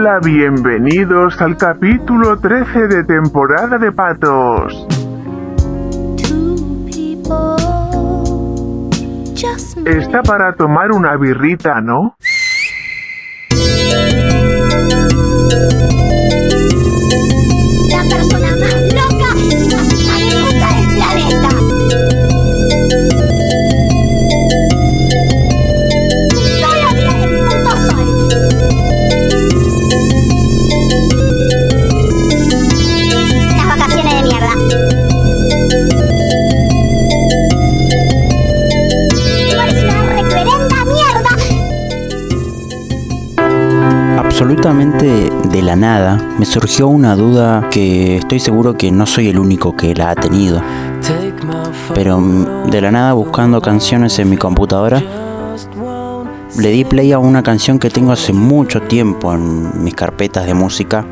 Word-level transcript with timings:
Hola, 0.00 0.20
bienvenidos 0.24 1.42
al 1.42 1.56
capítulo 1.56 2.38
13 2.38 2.86
de 2.86 3.02
temporada 3.02 3.78
de 3.78 3.90
patos. 3.90 4.86
Está 9.84 10.22
para 10.22 10.52
tomar 10.52 10.92
una 10.92 11.16
birrita, 11.16 11.80
¿no? 11.80 12.14
Nada 45.78 46.20
me 46.38 46.44
surgió 46.44 46.88
una 46.88 47.16
duda 47.16 47.68
que 47.70 48.18
estoy 48.18 48.40
seguro 48.40 48.76
que 48.76 48.90
no 48.90 49.06
soy 49.06 49.28
el 49.28 49.38
único 49.38 49.76
que 49.76 49.94
la 49.94 50.10
ha 50.10 50.14
tenido. 50.14 50.60
Pero 51.94 52.18
mm, 52.18 52.70
de 52.70 52.80
la 52.80 52.90
nada 52.90 53.12
buscando 53.12 53.60
canciones 53.60 54.18
en 54.18 54.28
mi 54.28 54.36
computadora, 54.36 55.02
le 56.58 56.70
di 56.70 56.84
play 56.84 57.12
a 57.12 57.18
una 57.18 57.42
canción 57.42 57.78
que 57.78 57.90
tengo 57.90 58.12
hace 58.12 58.32
mucho 58.32 58.82
tiempo 58.82 59.32
en 59.32 59.84
mis 59.84 59.94
carpetas 59.94 60.46
de 60.46 60.54
música. 60.54 61.06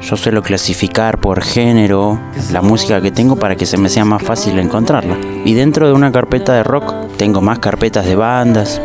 Yo 0.00 0.16
suelo 0.16 0.42
clasificar 0.42 1.18
por 1.18 1.42
género 1.42 2.18
la 2.50 2.60
música 2.60 3.00
que 3.00 3.12
tengo 3.12 3.36
para 3.36 3.54
que 3.56 3.66
se 3.66 3.76
me 3.76 3.88
sea 3.88 4.04
más 4.04 4.22
fácil 4.22 4.58
encontrarla. 4.58 5.16
Y 5.44 5.54
dentro 5.54 5.86
de 5.86 5.92
una 5.92 6.10
carpeta 6.10 6.54
de 6.54 6.64
rock 6.64 6.92
tengo 7.16 7.40
más 7.40 7.60
carpetas 7.60 8.04
de 8.06 8.16
bandas, 8.16 8.80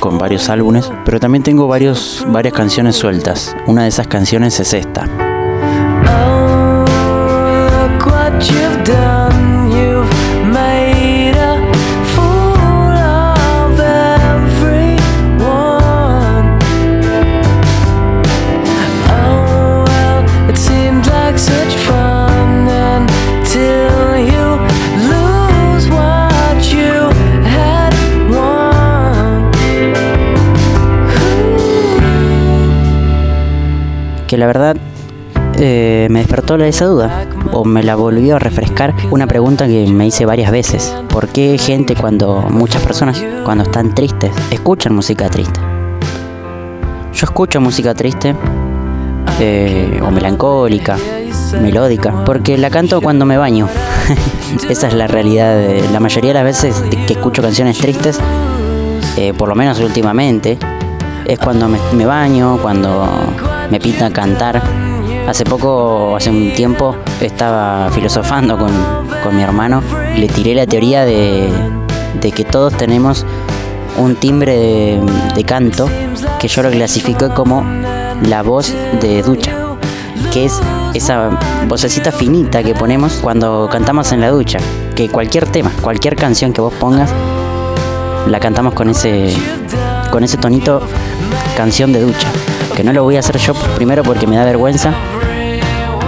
con 0.00 0.18
varios 0.18 0.48
álbumes, 0.48 0.90
pero 1.04 1.20
también 1.20 1.42
tengo 1.42 1.66
varios, 1.68 2.24
varias 2.28 2.54
canciones 2.54 2.96
sueltas. 2.96 3.54
Una 3.66 3.82
de 3.82 3.88
esas 3.88 4.06
canciones 4.06 4.58
es 4.60 4.74
esta. 4.74 5.08
que 8.84 9.21
la 34.42 34.46
verdad 34.48 34.76
eh, 35.54 36.08
me 36.10 36.18
despertó 36.18 36.56
esa 36.56 36.86
duda 36.86 37.28
o 37.52 37.64
me 37.64 37.84
la 37.84 37.94
volvió 37.94 38.34
a 38.34 38.38
refrescar 38.40 38.92
una 39.12 39.28
pregunta 39.28 39.68
que 39.68 39.86
me 39.86 40.04
hice 40.04 40.26
varias 40.26 40.50
veces. 40.50 40.92
¿Por 41.08 41.28
qué 41.28 41.56
gente 41.58 41.94
cuando 41.94 42.40
muchas 42.50 42.82
personas 42.82 43.24
cuando 43.44 43.62
están 43.62 43.94
tristes 43.94 44.32
escuchan 44.50 44.96
música 44.96 45.30
triste? 45.30 45.60
Yo 47.12 47.24
escucho 47.24 47.60
música 47.60 47.94
triste 47.94 48.34
eh, 49.38 50.00
o 50.04 50.10
melancólica, 50.10 50.96
melódica, 51.60 52.24
porque 52.24 52.58
la 52.58 52.68
canto 52.68 53.00
cuando 53.00 53.24
me 53.24 53.38
baño. 53.38 53.68
Esa 54.68 54.88
es 54.88 54.94
la 54.94 55.06
realidad. 55.06 55.56
La 55.92 56.00
mayoría 56.00 56.30
de 56.30 56.34
las 56.34 56.44
veces 56.44 56.82
que 57.06 57.12
escucho 57.12 57.42
canciones 57.42 57.78
tristes, 57.78 58.18
eh, 59.16 59.32
por 59.34 59.48
lo 59.48 59.54
menos 59.54 59.78
últimamente, 59.78 60.58
es 61.26 61.38
cuando 61.38 61.68
me 61.68 62.04
baño, 62.04 62.58
cuando 62.60 63.08
me 63.72 63.80
pinta 63.80 64.10
cantar. 64.10 64.62
Hace 65.26 65.46
poco, 65.46 66.14
hace 66.14 66.28
un 66.28 66.52
tiempo, 66.52 66.94
estaba 67.22 67.90
filosofando 67.90 68.58
con, 68.58 68.70
mi 69.34 69.42
hermano 69.42 69.82
le 70.14 70.28
tiré 70.28 70.54
la 70.54 70.66
teoría 70.66 71.06
de, 71.06 71.48
que 72.20 72.44
todos 72.44 72.76
tenemos 72.76 73.24
un 73.96 74.16
timbre 74.16 75.00
de, 75.34 75.44
canto 75.44 75.88
que 76.38 76.48
yo 76.48 76.62
lo 76.62 76.70
clasifico 76.70 77.32
como 77.32 77.64
la 78.28 78.42
voz 78.42 78.74
de 79.00 79.22
ducha, 79.22 79.52
que 80.32 80.44
es 80.44 80.60
esa 80.92 81.30
vocecita 81.66 82.12
finita 82.12 82.62
que 82.62 82.74
ponemos 82.74 83.20
cuando 83.22 83.70
cantamos 83.72 84.12
en 84.12 84.20
la 84.20 84.30
ducha, 84.30 84.58
que 84.94 85.08
cualquier 85.08 85.46
tema, 85.46 85.72
cualquier 85.80 86.14
canción 86.16 86.52
que 86.52 86.60
vos 86.60 86.74
pongas, 86.74 87.10
la 88.26 88.38
cantamos 88.38 88.74
con 88.74 88.90
ese, 88.90 89.32
con 90.10 90.24
ese 90.24 90.36
tonito 90.36 90.82
canción 91.56 91.92
de 91.92 92.02
ducha 92.02 92.28
que 92.72 92.84
no 92.84 92.92
lo 92.92 93.02
voy 93.02 93.16
a 93.16 93.20
hacer 93.20 93.36
yo 93.38 93.54
primero 93.76 94.02
porque 94.02 94.26
me 94.26 94.36
da 94.36 94.44
vergüenza 94.44 94.94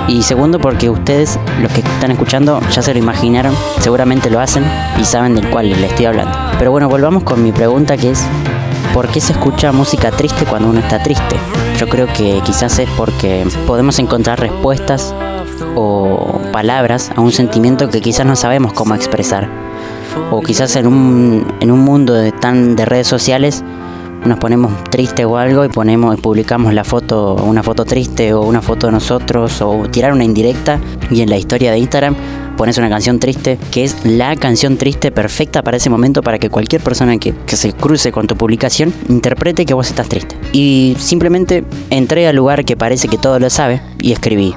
y 0.06 0.22
segundo 0.22 0.58
porque 0.58 0.90
ustedes, 0.90 1.38
los 1.62 1.72
que 1.72 1.80
están 1.80 2.10
escuchando, 2.10 2.60
ya 2.70 2.82
se 2.82 2.92
lo 2.92 2.98
imaginaron, 2.98 3.54
seguramente 3.80 4.30
lo 4.30 4.38
hacen 4.38 4.64
y 5.00 5.04
saben 5.04 5.34
del 5.34 5.48
cual 5.48 5.70
les 5.70 5.90
estoy 5.90 6.06
hablando. 6.06 6.36
Pero 6.58 6.70
bueno, 6.70 6.88
volvamos 6.88 7.22
con 7.22 7.42
mi 7.42 7.52
pregunta 7.52 7.96
que 7.96 8.10
es, 8.10 8.22
¿por 8.92 9.08
qué 9.08 9.20
se 9.20 9.32
escucha 9.32 9.72
música 9.72 10.10
triste 10.10 10.44
cuando 10.44 10.68
uno 10.68 10.80
está 10.80 11.02
triste? 11.02 11.36
Yo 11.78 11.88
creo 11.88 12.06
que 12.06 12.40
quizás 12.44 12.78
es 12.78 12.88
porque 12.96 13.46
podemos 13.66 13.98
encontrar 13.98 14.40
respuestas 14.40 15.14
o 15.74 16.40
palabras 16.52 17.10
a 17.16 17.20
un 17.20 17.32
sentimiento 17.32 17.88
que 17.88 18.00
quizás 18.00 18.26
no 18.26 18.36
sabemos 18.36 18.74
cómo 18.74 18.94
expresar. 18.94 19.48
O 20.30 20.42
quizás 20.42 20.76
en 20.76 20.86
un, 20.86 21.46
en 21.60 21.70
un 21.70 21.80
mundo 21.80 22.12
de, 22.14 22.30
tan 22.30 22.76
de 22.76 22.84
redes 22.84 23.06
sociales 23.06 23.64
nos 24.24 24.38
ponemos 24.38 24.72
triste 24.84 25.24
o 25.24 25.36
algo 25.36 25.64
y 25.64 25.68
ponemos 25.68 26.16
y 26.16 26.20
publicamos 26.20 26.72
la 26.72 26.84
foto, 26.84 27.34
una 27.34 27.62
foto 27.62 27.84
triste 27.84 28.32
o 28.32 28.42
una 28.42 28.62
foto 28.62 28.86
de 28.86 28.92
nosotros 28.92 29.60
o 29.60 29.88
tirar 29.90 30.12
una 30.12 30.24
indirecta 30.24 30.80
y 31.10 31.20
en 31.20 31.30
la 31.30 31.36
historia 31.36 31.70
de 31.70 31.78
Instagram 31.78 32.16
pones 32.56 32.78
una 32.78 32.88
canción 32.88 33.18
triste 33.18 33.58
que 33.70 33.84
es 33.84 34.04
la 34.04 34.36
canción 34.36 34.76
triste 34.76 35.10
perfecta 35.10 35.62
para 35.62 35.76
ese 35.76 35.90
momento 35.90 36.22
para 36.22 36.38
que 36.38 36.50
cualquier 36.50 36.82
persona 36.82 37.18
que, 37.18 37.34
que 37.46 37.56
se 37.56 37.72
cruce 37.72 38.12
con 38.12 38.26
tu 38.26 38.36
publicación 38.36 38.92
interprete 39.08 39.66
que 39.66 39.74
vos 39.74 39.88
estás 39.88 40.08
triste. 40.08 40.36
Y 40.52 40.96
simplemente 40.98 41.64
entré 41.90 42.26
al 42.28 42.36
lugar 42.36 42.64
que 42.64 42.76
parece 42.76 43.08
que 43.08 43.18
todo 43.18 43.38
lo 43.38 43.50
sabe 43.50 43.82
y 44.00 44.12
escribí. 44.12 44.54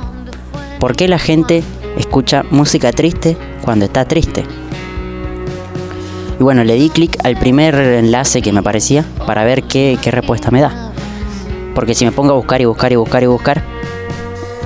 ¿Por 0.79 0.95
qué 0.95 1.07
la 1.07 1.19
gente 1.19 1.63
escucha 1.97 2.43
música 2.51 2.91
triste 2.91 3.35
cuando 3.63 3.85
está 3.85 4.05
triste? 4.05 4.45
Y 6.39 6.43
bueno, 6.43 6.63
le 6.63 6.75
di 6.75 6.89
clic 6.89 7.17
al 7.23 7.35
primer 7.35 7.75
enlace 7.75 8.41
que 8.41 8.51
me 8.51 8.59
aparecía 8.59 9.03
para 9.25 9.43
ver 9.43 9.63
qué, 9.63 9.97
respuesta 10.05 10.51
me 10.51 10.61
da. 10.61 10.91
Porque 11.73 11.95
si 11.95 12.05
me 12.05 12.11
pongo 12.11 12.33
a 12.33 12.35
buscar 12.35 12.61
y 12.61 12.65
buscar 12.65 12.91
y 12.91 12.95
buscar 12.95 13.23
y 13.23 13.25
buscar, 13.25 13.63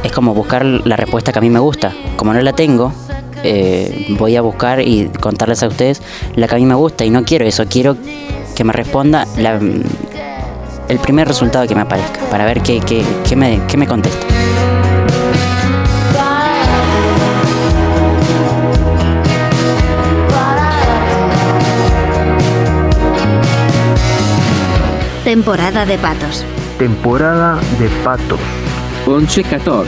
es 0.03 0.11
como 0.11 0.33
buscar 0.33 0.65
la 0.65 0.95
respuesta 0.97 1.31
que 1.31 1.39
a 1.39 1.41
mí 1.41 1.49
me 1.49 1.59
gusta. 1.59 1.93
Como 2.17 2.33
no 2.33 2.41
la 2.41 2.53
tengo, 2.53 2.91
eh, 3.43 4.07
voy 4.17 4.35
a 4.35 4.41
buscar 4.41 4.81
y 4.81 5.09
contarles 5.19 5.63
a 5.63 5.67
ustedes 5.67 6.01
la 6.35 6.47
que 6.47 6.55
a 6.55 6.57
mí 6.57 6.65
me 6.65 6.75
gusta. 6.75 7.05
Y 7.05 7.09
no 7.09 7.23
quiero 7.23 7.45
eso, 7.45 7.65
quiero 7.69 7.95
que 8.55 8.63
me 8.65 8.73
responda 8.73 9.25
el 9.37 10.99
primer 10.99 11.27
resultado 11.27 11.67
que 11.67 11.75
me 11.75 11.81
aparezca, 11.81 12.19
para 12.29 12.43
ver 12.45 12.61
qué, 12.61 12.81
qué, 12.81 13.35
me, 13.35 13.61
qué 13.67 13.77
me 13.77 13.87
contesta. 13.87 14.27
Temporada 25.31 25.85
de 25.85 25.97
patos. 25.97 26.43
Temporada 26.77 27.57
de 27.79 27.87
patos. 28.03 28.37
11-14. 29.05 29.85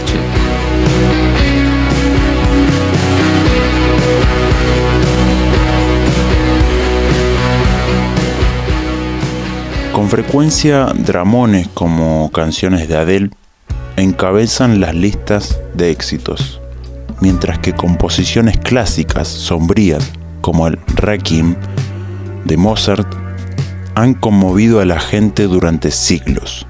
Con 9.91 10.07
frecuencia, 10.07 10.85
dramones 10.95 11.67
como 11.73 12.31
canciones 12.31 12.87
de 12.87 12.95
Adele 12.95 13.29
encabezan 13.97 14.79
las 14.79 14.95
listas 14.95 15.59
de 15.73 15.91
éxitos, 15.91 16.61
mientras 17.19 17.59
que 17.59 17.73
composiciones 17.73 18.57
clásicas 18.59 19.27
sombrías 19.27 20.09
como 20.39 20.67
el 20.67 20.79
Requiem 20.95 21.57
de 22.45 22.55
Mozart 22.55 23.23
han 23.95 24.13
conmovido 24.13 24.79
a 24.79 24.85
la 24.85 24.99
gente 24.99 25.43
durante 25.43 25.91
siglos. 25.91 26.65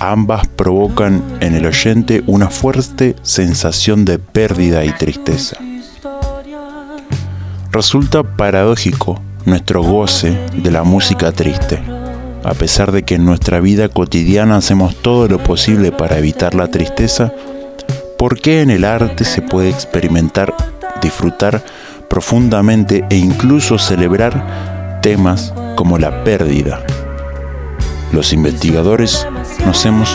Ambas 0.00 0.46
provocan 0.46 1.22
en 1.40 1.54
el 1.54 1.66
oyente 1.66 2.22
una 2.26 2.50
fuerte 2.50 3.16
sensación 3.22 4.04
de 4.04 4.18
pérdida 4.18 4.84
y 4.84 4.92
tristeza. 4.92 5.56
Resulta 7.72 8.22
paradójico 8.22 9.20
nuestro 9.44 9.82
goce 9.82 10.38
de 10.54 10.70
la 10.70 10.84
música 10.84 11.32
triste, 11.32 11.80
a 12.44 12.54
pesar 12.54 12.92
de 12.92 13.02
que 13.02 13.16
en 13.16 13.24
nuestra 13.24 13.60
vida 13.60 13.88
cotidiana 13.88 14.56
hacemos 14.56 14.94
todo 14.96 15.26
lo 15.26 15.38
posible 15.38 15.90
para 15.90 16.18
evitar 16.18 16.54
la 16.54 16.68
tristeza, 16.68 17.32
¿por 18.18 18.40
qué 18.40 18.62
en 18.62 18.70
el 18.70 18.84
arte 18.84 19.24
se 19.24 19.42
puede 19.42 19.70
experimentar, 19.70 20.54
disfrutar 21.02 21.64
profundamente 22.08 23.04
e 23.10 23.16
incluso 23.16 23.78
celebrar 23.78 25.00
temas 25.02 25.52
como 25.78 25.96
la 25.96 26.24
pérdida? 26.24 26.82
Los 28.12 28.32
investigadores 28.32 29.24
nos 29.64 29.86
hemos 29.86 30.12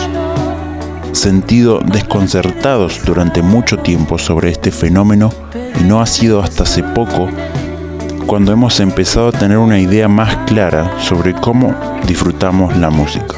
sentido 1.12 1.80
desconcertados 1.80 3.00
durante 3.06 3.40
mucho 3.40 3.78
tiempo 3.78 4.18
sobre 4.18 4.50
este 4.50 4.70
fenómeno 4.70 5.30
y 5.80 5.84
no 5.84 6.02
ha 6.02 6.06
sido 6.06 6.42
hasta 6.42 6.64
hace 6.64 6.82
poco 6.82 7.30
cuando 8.26 8.52
hemos 8.52 8.78
empezado 8.78 9.28
a 9.28 9.32
tener 9.32 9.56
una 9.56 9.78
idea 9.78 10.06
más 10.06 10.36
clara 10.46 11.00
sobre 11.00 11.32
cómo 11.32 11.74
disfrutamos 12.06 12.76
la 12.76 12.90
música. 12.90 13.36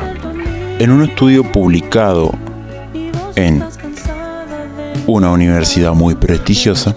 En 0.81 0.90
un 0.90 1.05
estudio 1.05 1.44
publicado 1.52 2.32
en 3.37 3.62
una 5.06 5.31
universidad 5.31 5.93
muy 5.93 6.17
prestigiosa, 6.17 6.96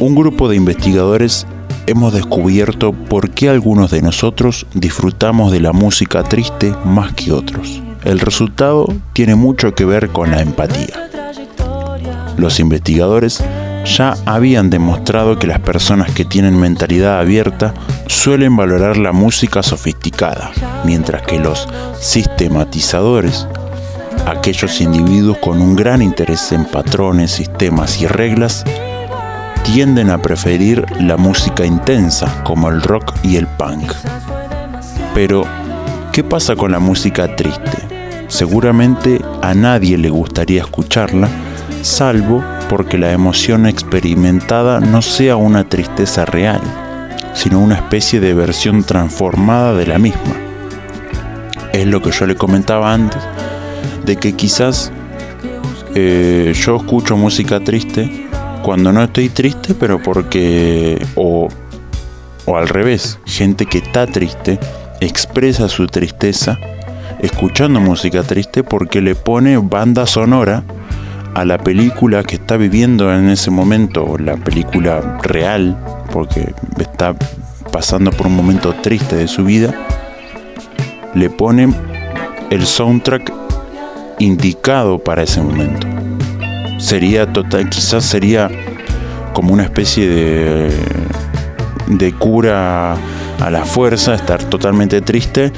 un 0.00 0.16
grupo 0.16 0.48
de 0.48 0.56
investigadores 0.56 1.46
hemos 1.86 2.12
descubierto 2.12 2.92
por 2.92 3.30
qué 3.30 3.48
algunos 3.48 3.90
de 3.90 4.02
nosotros 4.02 4.66
disfrutamos 4.74 5.52
de 5.52 5.60
la 5.60 5.72
música 5.72 6.22
triste 6.22 6.74
más 6.84 7.12
que 7.12 7.32
otros. 7.32 7.82
El 8.04 8.20
resultado 8.20 8.86
tiene 9.12 9.34
mucho 9.34 9.74
que 9.74 9.84
ver 9.84 10.10
con 10.10 10.30
la 10.30 10.42
empatía. 10.42 11.08
Los 12.36 12.60
investigadores 12.60 13.42
ya 13.84 14.14
habían 14.26 14.70
demostrado 14.70 15.38
que 15.38 15.46
las 15.46 15.60
personas 15.60 16.12
que 16.12 16.24
tienen 16.24 16.58
mentalidad 16.58 17.18
abierta 17.18 17.74
suelen 18.06 18.56
valorar 18.56 18.96
la 18.96 19.12
música 19.12 19.62
sofisticada, 19.62 20.50
mientras 20.84 21.22
que 21.22 21.38
los 21.38 21.68
sistematizadores, 22.00 23.46
aquellos 24.26 24.80
individuos 24.80 25.38
con 25.38 25.60
un 25.60 25.76
gran 25.76 26.00
interés 26.02 26.52
en 26.52 26.64
patrones, 26.64 27.32
sistemas 27.32 28.00
y 28.00 28.06
reglas, 28.06 28.64
tienden 29.64 30.10
a 30.10 30.18
preferir 30.18 30.84
la 31.00 31.16
música 31.16 31.64
intensa 31.64 32.42
como 32.44 32.68
el 32.68 32.82
rock 32.82 33.14
y 33.22 33.36
el 33.36 33.46
punk. 33.46 33.92
Pero, 35.14 35.44
¿qué 36.12 36.24
pasa 36.24 36.56
con 36.56 36.72
la 36.72 36.78
música 36.78 37.36
triste? 37.36 37.78
Seguramente 38.28 39.20
a 39.42 39.54
nadie 39.54 39.98
le 39.98 40.10
gustaría 40.10 40.62
escucharla, 40.62 41.28
salvo 41.82 42.42
porque 42.68 42.98
la 42.98 43.12
emoción 43.12 43.66
experimentada 43.66 44.80
no 44.80 45.02
sea 45.02 45.36
una 45.36 45.68
tristeza 45.68 46.24
real, 46.24 46.60
sino 47.34 47.60
una 47.60 47.76
especie 47.76 48.20
de 48.20 48.34
versión 48.34 48.84
transformada 48.84 49.74
de 49.74 49.86
la 49.86 49.98
misma. 49.98 50.34
Es 51.72 51.86
lo 51.86 52.02
que 52.02 52.10
yo 52.10 52.26
le 52.26 52.36
comentaba 52.36 52.92
antes, 52.92 53.22
de 54.04 54.16
que 54.16 54.32
quizás 54.32 54.90
eh, 55.94 56.52
yo 56.54 56.76
escucho 56.76 57.16
música 57.16 57.60
triste 57.60 58.31
cuando 58.62 58.92
no 58.92 59.02
estoy 59.02 59.28
triste, 59.28 59.74
pero 59.74 60.02
porque... 60.02 61.04
O, 61.14 61.48
o 62.44 62.56
al 62.56 62.68
revés, 62.68 63.18
gente 63.24 63.66
que 63.66 63.78
está 63.78 64.06
triste 64.06 64.58
expresa 65.00 65.68
su 65.68 65.86
tristeza 65.86 66.58
escuchando 67.20 67.80
música 67.80 68.24
triste 68.24 68.64
porque 68.64 69.00
le 69.00 69.14
pone 69.14 69.56
banda 69.56 70.06
sonora 70.06 70.64
a 71.34 71.44
la 71.44 71.56
película 71.56 72.22
que 72.24 72.34
está 72.36 72.56
viviendo 72.56 73.12
en 73.14 73.30
ese 73.30 73.50
momento, 73.50 74.16
la 74.18 74.36
película 74.36 75.18
real, 75.22 75.78
porque 76.12 76.52
está 76.78 77.14
pasando 77.70 78.10
por 78.10 78.26
un 78.26 78.36
momento 78.36 78.74
triste 78.82 79.16
de 79.16 79.28
su 79.28 79.44
vida, 79.44 79.72
le 81.14 81.30
pone 81.30 81.72
el 82.50 82.66
soundtrack 82.66 83.32
indicado 84.18 84.98
para 84.98 85.22
ese 85.22 85.40
momento. 85.40 85.86
Sería 86.82 87.32
total, 87.32 87.70
quizás 87.70 88.04
sería 88.04 88.50
como 89.32 89.52
una 89.52 89.62
especie 89.62 90.08
de, 90.08 90.72
de 91.86 92.12
cura 92.12 92.96
a 93.40 93.50
la 93.50 93.64
fuerza, 93.64 94.14
estar 94.16 94.42
totalmente 94.42 95.00
triste 95.00 95.52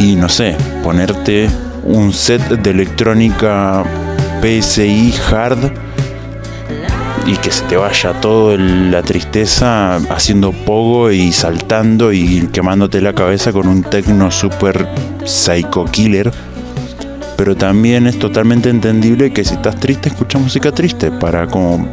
y 0.00 0.16
no 0.16 0.28
sé, 0.28 0.56
ponerte 0.82 1.48
un 1.84 2.12
set 2.12 2.42
de 2.42 2.70
electrónica 2.70 3.84
PSI 4.42 5.14
hard 5.30 5.70
y 7.24 7.36
que 7.36 7.52
se 7.52 7.64
te 7.66 7.76
vaya 7.76 8.12
toda 8.20 8.56
la 8.58 9.02
tristeza 9.02 9.94
haciendo 10.10 10.50
pogo 10.50 11.12
y 11.12 11.30
saltando 11.30 12.12
y 12.12 12.48
quemándote 12.52 13.00
la 13.00 13.12
cabeza 13.12 13.52
con 13.52 13.68
un 13.68 13.84
tecno 13.84 14.32
super 14.32 14.88
psycho 15.24 15.84
killer. 15.84 16.32
Pero 17.36 17.56
también 17.56 18.06
es 18.06 18.18
totalmente 18.18 18.70
entendible 18.70 19.32
que 19.32 19.44
si 19.44 19.54
estás 19.54 19.78
triste, 19.80 20.08
escucha 20.08 20.38
música 20.38 20.72
triste 20.72 21.10
para 21.10 21.46
como 21.46 21.88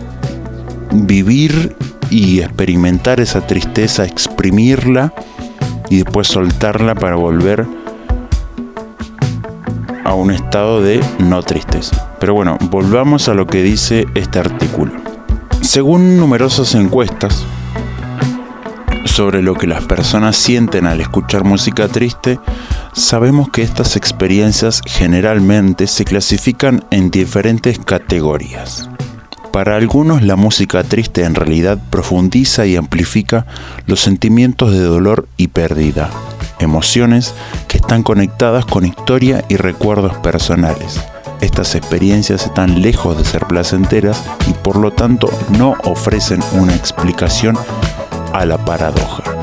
vivir 0.91 1.75
y 2.09 2.41
experimentar 2.41 3.19
esa 3.19 3.45
tristeza, 3.45 4.05
exprimirla 4.05 5.13
y 5.89 5.97
después 5.97 6.27
soltarla 6.27 6.95
para 6.95 7.15
volver 7.15 7.65
a 10.03 10.13
un 10.13 10.31
estado 10.31 10.81
de 10.81 11.01
no 11.19 11.43
tristeza. 11.43 12.15
Pero 12.19 12.33
bueno, 12.33 12.57
volvamos 12.69 13.29
a 13.29 13.33
lo 13.33 13.45
que 13.47 13.61
dice 13.61 14.05
este 14.15 14.39
artículo. 14.39 14.91
Según 15.61 16.17
numerosas 16.17 16.73
encuestas 16.73 17.45
sobre 19.05 19.41
lo 19.41 19.53
que 19.53 19.67
las 19.67 19.85
personas 19.85 20.35
sienten 20.35 20.87
al 20.87 21.01
escuchar 21.01 21.43
música 21.43 21.87
triste, 21.87 22.39
sabemos 22.93 23.49
que 23.49 23.61
estas 23.61 23.95
experiencias 23.95 24.81
generalmente 24.85 25.87
se 25.87 26.05
clasifican 26.05 26.83
en 26.91 27.11
diferentes 27.11 27.79
categorías. 27.79 28.89
Para 29.51 29.75
algunos 29.75 30.21
la 30.21 30.35
música 30.35 30.83
triste 30.83 31.23
en 31.23 31.33
realidad 31.33 31.79
profundiza 31.89 32.65
y 32.65 32.75
amplifica 32.75 33.45
los 33.87 33.99
sentimientos 33.99 34.71
de 34.71 34.81
dolor 34.81 35.27
y 35.37 35.47
pérdida, 35.47 36.09
emociones 36.59 37.33
que 37.67 37.77
están 37.77 38.03
conectadas 38.03 38.65
con 38.65 38.85
historia 38.85 39.43
y 39.49 39.55
recuerdos 39.55 40.15
personales. 40.17 40.99
Estas 41.41 41.73
experiencias 41.75 42.45
están 42.45 42.81
lejos 42.81 43.17
de 43.17 43.25
ser 43.25 43.45
placenteras 43.45 44.23
y 44.47 44.53
por 44.53 44.75
lo 44.75 44.91
tanto 44.91 45.29
no 45.57 45.75
ofrecen 45.83 46.41
una 46.53 46.75
explicación 46.75 47.57
a 48.33 48.45
la 48.45 48.63
paradoja. 48.63 49.38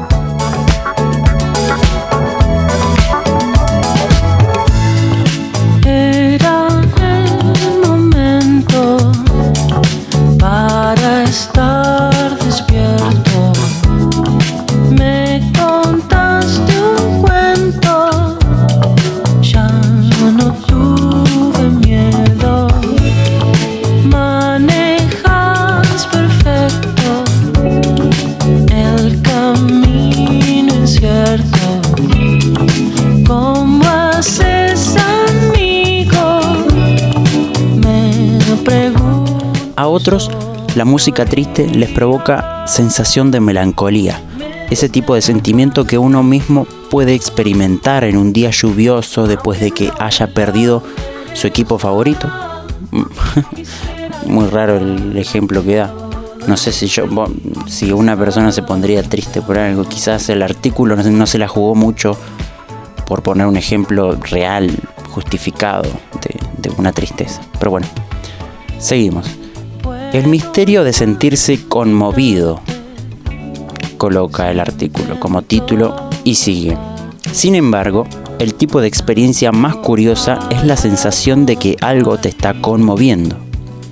La 40.76 40.84
música 40.84 41.24
triste 41.24 41.66
les 41.66 41.90
provoca 41.90 42.64
sensación 42.68 43.32
de 43.32 43.40
melancolía, 43.40 44.20
ese 44.70 44.88
tipo 44.88 45.16
de 45.16 45.20
sentimiento 45.20 45.84
que 45.84 45.98
uno 45.98 46.22
mismo 46.22 46.64
puede 46.90 47.12
experimentar 47.14 48.04
en 48.04 48.16
un 48.16 48.32
día 48.32 48.50
lluvioso 48.50 49.26
después 49.26 49.58
de 49.58 49.72
que 49.72 49.90
haya 49.98 50.28
perdido 50.28 50.84
su 51.34 51.48
equipo 51.48 51.76
favorito. 51.78 52.30
Muy 54.26 54.46
raro 54.46 54.76
el 54.76 55.16
ejemplo 55.16 55.64
que 55.64 55.74
da. 55.74 55.92
No 56.46 56.56
sé 56.56 56.70
si 56.70 56.86
yo, 56.86 57.06
si 57.66 57.90
una 57.90 58.16
persona 58.16 58.52
se 58.52 58.62
pondría 58.62 59.02
triste 59.02 59.42
por 59.42 59.58
algo, 59.58 59.88
quizás 59.88 60.28
el 60.28 60.40
artículo 60.40 60.94
no, 60.94 61.26
se 61.26 61.38
la 61.38 61.48
jugó 61.48 61.74
mucho 61.74 62.16
por 63.08 63.24
poner 63.24 63.48
un 63.48 63.56
ejemplo 63.56 64.14
real, 64.14 64.70
justificado 65.10 65.82
de 66.58 66.70
una 66.78 66.92
tristeza. 66.92 67.40
Pero 67.58 67.72
bueno, 67.72 67.88
seguimos. 68.78 69.26
El 70.16 70.28
misterio 70.28 70.82
de 70.82 70.94
sentirse 70.94 71.68
conmovido, 71.68 72.62
coloca 73.98 74.50
el 74.50 74.60
artículo 74.60 75.20
como 75.20 75.42
título 75.42 76.08
y 76.24 76.36
sigue. 76.36 76.78
Sin 77.32 77.54
embargo, 77.54 78.06
el 78.38 78.54
tipo 78.54 78.80
de 78.80 78.88
experiencia 78.88 79.52
más 79.52 79.76
curiosa 79.76 80.38
es 80.48 80.64
la 80.64 80.78
sensación 80.78 81.44
de 81.44 81.56
que 81.56 81.76
algo 81.82 82.16
te 82.16 82.30
está 82.30 82.58
conmoviendo. 82.62 83.36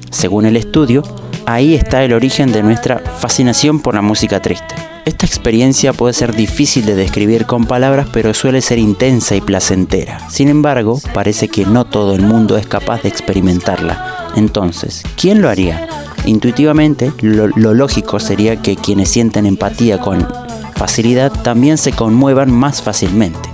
Según 0.09 0.47
el 0.47 0.57
estudio, 0.57 1.03
ahí 1.45 1.75
está 1.75 2.03
el 2.03 2.15
origen 2.15 2.53
de 2.53 2.63
nuestra 2.63 3.01
fascinación 3.01 3.81
por 3.81 3.95
la 3.95 4.01
música 4.01 4.41
triste. 4.41 4.75
Esta 5.05 5.27
experiencia 5.27 5.93
puede 5.93 6.15
ser 6.15 6.35
difícil 6.35 6.87
de 6.87 6.95
describir 6.95 7.45
con 7.45 7.67
palabras, 7.67 8.09
pero 8.11 8.33
suele 8.33 8.63
ser 8.63 8.79
intensa 8.79 9.37
y 9.37 9.43
placentera. 9.43 10.31
Sin 10.31 10.49
embargo, 10.49 10.99
parece 11.13 11.49
que 11.49 11.67
no 11.67 11.85
todo 11.85 12.15
el 12.15 12.23
mundo 12.23 12.57
es 12.57 12.67
capaz 12.67 13.03
de 13.03 13.11
experimentarla. 13.11 14.31
Entonces, 14.37 15.03
¿quién 15.17 15.43
lo 15.43 15.51
haría? 15.51 15.87
Intuitivamente, 16.27 17.13
lo, 17.21 17.49
lógico 17.49 18.19
sería 18.19 18.57
que 18.57 18.77
quienes 18.77 19.11
sienten 19.11 19.47
empatía 19.47 19.99
con 20.01 20.27
facilidad 20.75 21.31
también 21.31 21.77
se 21.79 21.93
conmuevan 21.93 22.51
más 22.51 22.83
fácilmente. 22.83 23.49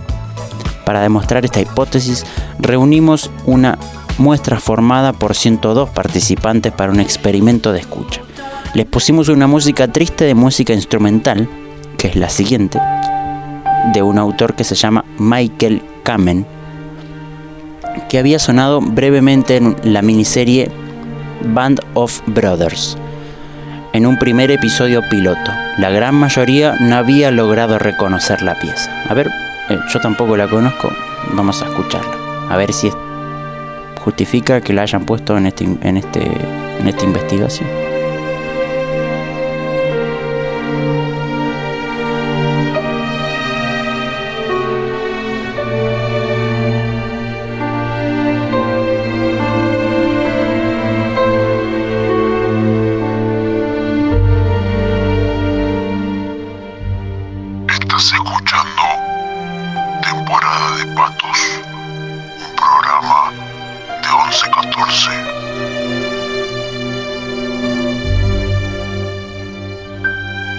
Para 0.84 1.00
demostrar 1.00 1.44
esta 1.44 1.60
hipótesis, 1.60 2.24
reunimos 2.58 3.30
una 3.44 3.78
muestra 4.18 4.60
formada 4.60 5.12
por 5.12 5.34
102 5.34 5.90
participantes 5.90 6.72
para 6.72 6.92
un 6.92 7.00
experimento 7.00 7.72
de 7.72 7.80
escucha. 7.80 8.20
Les 8.74 8.86
pusimos 8.86 9.28
una 9.28 9.46
música 9.46 9.88
triste 9.88 10.24
de 10.24 10.34
música 10.34 10.72
instrumental, 10.72 11.48
que 11.98 12.08
es 12.08 12.16
la 12.16 12.28
siguiente, 12.28 12.80
de 13.92 14.02
un 14.02 14.18
autor 14.18 14.54
que 14.54 14.64
se 14.64 14.76
llama 14.76 15.04
Michael 15.18 15.82
Kamen, 16.04 16.46
que 18.08 18.18
había 18.18 18.38
sonado 18.38 18.80
brevemente 18.80 19.56
en 19.56 19.76
la 19.82 20.02
miniserie 20.02 20.70
Band 21.42 21.80
of 21.94 22.20
Brothers, 22.26 22.96
en 23.92 24.06
un 24.06 24.18
primer 24.18 24.50
episodio 24.50 25.02
piloto. 25.08 25.50
La 25.78 25.90
gran 25.90 26.14
mayoría 26.14 26.76
no 26.80 26.96
había 26.96 27.30
logrado 27.30 27.78
reconocer 27.78 28.42
la 28.42 28.58
pieza. 28.58 28.90
A 29.08 29.14
ver, 29.14 29.28
eh, 29.68 29.78
yo 29.92 30.00
tampoco 30.00 30.36
la 30.36 30.48
conozco, 30.48 30.90
vamos 31.32 31.62
a 31.62 31.66
escucharla, 31.66 32.16
a 32.48 32.56
ver 32.56 32.72
si 32.72 32.90
justifica 34.04 34.60
que 34.60 34.72
la 34.72 34.82
hayan 34.82 35.04
puesto 35.04 35.36
en, 35.36 35.46
este, 35.46 35.64
en, 35.64 35.96
este, 35.96 36.22
en 36.78 36.88
esta 36.88 37.04
investigación. 37.04 37.89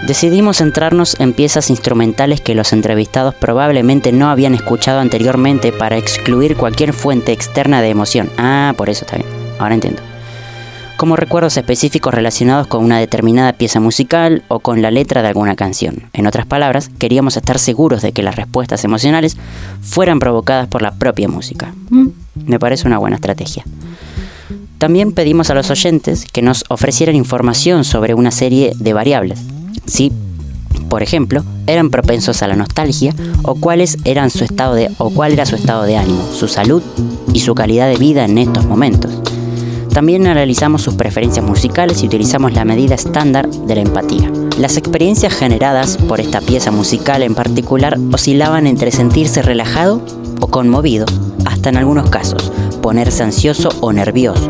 Decidimos 0.05 0.57
centrarnos 0.57 1.19
en 1.19 1.33
piezas 1.33 1.71
instrumentales 1.71 2.41
que 2.41 2.53
los 2.53 2.73
entrevistados 2.73 3.33
probablemente 3.33 4.11
no 4.11 4.29
habían 4.29 4.53
escuchado 4.53 4.99
anteriormente 4.99 5.71
para 5.71 5.97
excluir 5.97 6.55
cualquier 6.55 6.93
fuente 6.93 7.31
externa 7.31 7.81
de 7.81 7.89
emoción. 7.89 8.29
Ah, 8.37 8.73
por 8.77 8.89
eso 8.89 9.05
está 9.05 9.17
bien. 9.17 9.29
Ahora 9.57 9.73
entiendo. 9.73 10.10
Como 11.01 11.15
recuerdos 11.15 11.57
específicos 11.57 12.13
relacionados 12.13 12.67
con 12.67 12.85
una 12.85 12.99
determinada 12.99 13.53
pieza 13.53 13.79
musical 13.79 14.43
o 14.49 14.59
con 14.59 14.83
la 14.83 14.91
letra 14.91 15.23
de 15.23 15.29
alguna 15.29 15.55
canción. 15.55 16.03
En 16.13 16.27
otras 16.27 16.45
palabras, 16.45 16.91
queríamos 16.99 17.35
estar 17.37 17.57
seguros 17.57 18.03
de 18.03 18.11
que 18.11 18.21
las 18.21 18.35
respuestas 18.35 18.83
emocionales 18.83 19.35
fueran 19.81 20.19
provocadas 20.19 20.67
por 20.67 20.83
la 20.83 20.91
propia 20.91 21.27
música. 21.27 21.73
Mm, 21.89 22.09
me 22.45 22.59
parece 22.59 22.85
una 22.85 22.99
buena 22.99 23.15
estrategia. 23.15 23.65
También 24.77 25.11
pedimos 25.11 25.49
a 25.49 25.55
los 25.55 25.71
oyentes 25.71 26.25
que 26.31 26.43
nos 26.43 26.65
ofrecieran 26.69 27.15
información 27.15 27.83
sobre 27.83 28.13
una 28.13 28.29
serie 28.29 28.73
de 28.77 28.93
variables, 28.93 29.39
si, 29.87 30.11
por 30.87 31.01
ejemplo, 31.01 31.43
eran 31.65 31.89
propensos 31.89 32.43
a 32.43 32.47
la 32.47 32.55
nostalgia 32.55 33.15
o 33.41 33.55
cuáles 33.55 33.97
eran 34.05 34.29
su 34.29 34.43
estado 34.43 34.75
de 34.75 34.91
o 34.99 35.09
cuál 35.09 35.31
era 35.31 35.47
su 35.47 35.55
estado 35.55 35.81
de 35.81 35.97
ánimo, 35.97 36.23
su 36.31 36.47
salud 36.47 36.83
y 37.33 37.39
su 37.39 37.55
calidad 37.55 37.89
de 37.89 37.97
vida 37.97 38.23
en 38.23 38.37
estos 38.37 38.65
momentos. 38.67 39.30
También 39.93 40.27
analizamos 40.27 40.81
sus 40.81 40.95
preferencias 40.95 41.45
musicales 41.45 42.01
y 42.01 42.07
utilizamos 42.07 42.53
la 42.53 42.65
medida 42.65 42.95
estándar 42.95 43.49
de 43.49 43.75
la 43.75 43.81
empatía. 43.81 44.31
Las 44.57 44.77
experiencias 44.77 45.33
generadas 45.33 45.97
por 45.97 46.19
esta 46.19 46.41
pieza 46.41 46.71
musical 46.71 47.23
en 47.23 47.35
particular 47.35 47.97
oscilaban 48.11 48.67
entre 48.67 48.91
sentirse 48.91 49.41
relajado 49.41 50.01
o 50.39 50.47
conmovido, 50.47 51.05
hasta 51.45 51.69
en 51.69 51.77
algunos 51.77 52.09
casos 52.09 52.51
ponerse 52.81 53.21
ansioso 53.21 53.69
o 53.79 53.93
nervioso, 53.93 54.49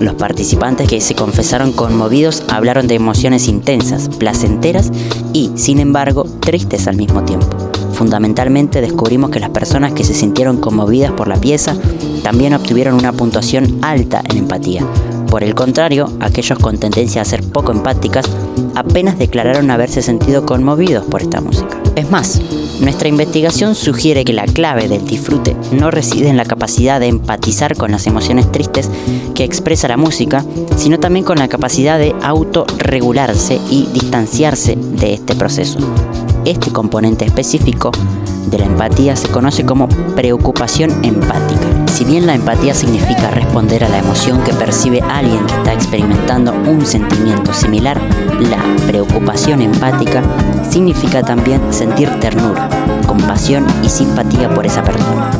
los 0.00 0.14
participantes 0.14 0.88
que 0.88 1.00
se 1.00 1.14
confesaron 1.14 1.72
conmovidos 1.72 2.42
hablaron 2.48 2.86
de 2.86 2.94
emociones 2.94 3.48
intensas, 3.48 4.10
placenteras 4.10 4.90
y, 5.32 5.50
sin 5.54 5.80
embargo, 5.80 6.24
tristes 6.40 6.86
al 6.86 6.96
mismo 6.96 7.24
tiempo. 7.24 7.75
Fundamentalmente 7.96 8.82
descubrimos 8.82 9.30
que 9.30 9.40
las 9.40 9.48
personas 9.48 9.94
que 9.94 10.04
se 10.04 10.12
sintieron 10.12 10.58
conmovidas 10.58 11.12
por 11.12 11.28
la 11.28 11.36
pieza 11.36 11.74
también 12.22 12.52
obtuvieron 12.52 12.94
una 12.94 13.14
puntuación 13.14 13.78
alta 13.80 14.22
en 14.28 14.36
empatía. 14.36 14.86
Por 15.30 15.42
el 15.42 15.54
contrario, 15.54 16.12
aquellos 16.20 16.58
con 16.58 16.76
tendencia 16.76 17.22
a 17.22 17.24
ser 17.24 17.42
poco 17.42 17.72
empáticas 17.72 18.26
apenas 18.74 19.18
declararon 19.18 19.70
haberse 19.70 20.02
sentido 20.02 20.44
conmovidos 20.44 21.06
por 21.06 21.22
esta 21.22 21.40
música. 21.40 21.80
Es 21.96 22.10
más, 22.10 22.42
nuestra 22.80 23.08
investigación 23.08 23.74
sugiere 23.74 24.26
que 24.26 24.34
la 24.34 24.44
clave 24.44 24.88
del 24.88 25.06
disfrute 25.06 25.56
no 25.72 25.90
reside 25.90 26.28
en 26.28 26.36
la 26.36 26.44
capacidad 26.44 27.00
de 27.00 27.06
empatizar 27.06 27.78
con 27.78 27.92
las 27.92 28.06
emociones 28.06 28.52
tristes 28.52 28.90
que 29.34 29.44
expresa 29.44 29.88
la 29.88 29.96
música, 29.96 30.44
sino 30.76 31.00
también 31.00 31.24
con 31.24 31.38
la 31.38 31.48
capacidad 31.48 31.98
de 31.98 32.14
autorregularse 32.22 33.58
y 33.70 33.86
distanciarse 33.94 34.76
de 34.76 35.14
este 35.14 35.34
proceso. 35.34 35.78
Este 36.46 36.70
componente 36.70 37.24
específico 37.24 37.90
de 38.46 38.58
la 38.58 38.66
empatía 38.66 39.16
se 39.16 39.26
conoce 39.26 39.66
como 39.66 39.88
preocupación 40.14 41.04
empática. 41.04 41.66
Si 41.92 42.04
bien 42.04 42.24
la 42.24 42.36
empatía 42.36 42.72
significa 42.72 43.32
responder 43.32 43.82
a 43.82 43.88
la 43.88 43.98
emoción 43.98 44.40
que 44.44 44.52
percibe 44.52 45.00
alguien 45.00 45.44
que 45.44 45.54
está 45.54 45.72
experimentando 45.72 46.52
un 46.52 46.86
sentimiento 46.86 47.52
similar, 47.52 48.00
la 48.38 48.62
preocupación 48.86 49.60
empática 49.60 50.22
significa 50.70 51.20
también 51.20 51.60
sentir 51.72 52.08
ternura, 52.20 52.68
compasión 53.08 53.66
y 53.82 53.88
simpatía 53.88 54.48
por 54.54 54.66
esa 54.66 54.84
persona. 54.84 55.32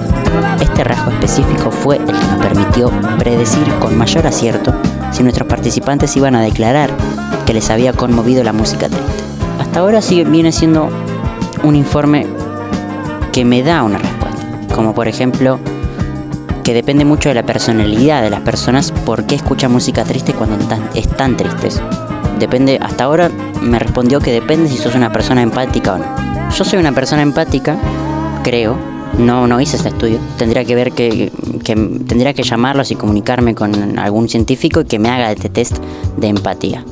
Este 0.60 0.82
rasgo 0.82 1.12
específico 1.12 1.70
fue 1.70 1.98
el 1.98 2.06
que 2.06 2.12
nos 2.12 2.44
permitió 2.44 2.90
predecir 3.16 3.72
con 3.78 3.96
mayor 3.96 4.26
acierto 4.26 4.74
si 5.12 5.22
nuestros 5.22 5.46
participantes 5.46 6.16
iban 6.16 6.34
a 6.34 6.42
declarar 6.42 6.90
que 7.46 7.54
les 7.54 7.70
había 7.70 7.92
conmovido 7.92 8.42
la 8.42 8.52
música 8.52 8.88
triste. 8.88 9.15
Ahora 9.76 10.00
sigue, 10.00 10.24
viene 10.24 10.52
siendo 10.52 10.88
un 11.62 11.76
informe 11.76 12.26
que 13.30 13.44
me 13.44 13.62
da 13.62 13.82
una 13.82 13.98
respuesta. 13.98 14.74
Como 14.74 14.94
por 14.94 15.06
ejemplo, 15.06 15.58
que 16.64 16.72
depende 16.72 17.04
mucho 17.04 17.28
de 17.28 17.34
la 17.34 17.42
personalidad 17.42 18.22
de 18.22 18.30
las 18.30 18.40
personas 18.40 18.90
por 18.90 19.26
qué 19.26 19.34
escuchan 19.34 19.70
música 19.70 20.04
triste 20.04 20.32
cuando 20.32 20.56
están, 20.94 21.36
tristes. 21.36 21.82
Depende, 22.38 22.78
hasta 22.80 23.04
ahora 23.04 23.30
me 23.60 23.78
respondió 23.78 24.18
que 24.20 24.32
depende 24.32 24.70
si 24.70 24.78
sos 24.78 24.94
una 24.94 25.12
persona 25.12 25.42
empática 25.42 25.92
o 25.92 25.98
no. 25.98 26.06
Yo 26.56 26.64
soy 26.64 26.78
una 26.78 26.92
persona 26.92 27.20
empática, 27.20 27.76
creo. 28.42 28.78
No, 29.18 29.46
no 29.46 29.60
hice 29.60 29.76
ese 29.76 29.88
estudio. 29.88 30.18
Tendría 30.38 30.64
que 30.64 30.74
ver 30.74 30.92
que, 30.92 31.30
que 31.62 31.74
tendría 31.74 32.32
que 32.32 32.44
llamarlos 32.44 32.90
y 32.92 32.96
comunicarme 32.96 33.54
con 33.54 33.98
algún 33.98 34.30
científico 34.30 34.80
y 34.80 34.84
que 34.86 34.98
me 34.98 35.10
haga 35.10 35.32
este 35.32 35.50
test 35.50 35.76
de 36.16 36.28
empatía. 36.28 36.82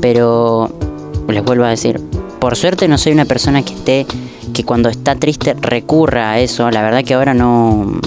Pero 0.00 0.70
les 1.32 1.44
vuelvo 1.44 1.64
a 1.64 1.68
decir, 1.68 2.00
por 2.44 2.56
suerte 2.56 2.88
no 2.88 2.98
soy 2.98 3.12
una 3.12 3.24
persona 3.24 3.64
que 3.64 3.72
esté 3.72 4.06
que 4.52 4.64
cuando 4.64 4.90
está 4.90 5.16
triste 5.16 5.56
recurra 5.58 6.32
a 6.32 6.40
eso. 6.40 6.70
La 6.70 6.82
verdad 6.82 7.02
que 7.02 7.14
ahora 7.14 7.32
no... 7.32 7.98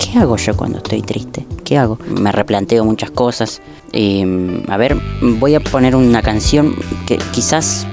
¿Qué 0.00 0.18
hago 0.18 0.36
yo 0.36 0.56
cuando 0.56 0.78
estoy 0.78 1.00
triste? 1.00 1.46
¿Qué 1.62 1.78
hago? 1.78 2.00
Me 2.08 2.32
replanteo 2.32 2.84
muchas 2.84 3.12
cosas. 3.12 3.62
a 3.92 4.76
ver, 4.76 4.96
voy 5.38 5.54
a 5.54 5.60
poner 5.60 5.94
una 5.94 6.22
canción 6.22 6.74
que 7.06 7.18
quizás 7.30 7.86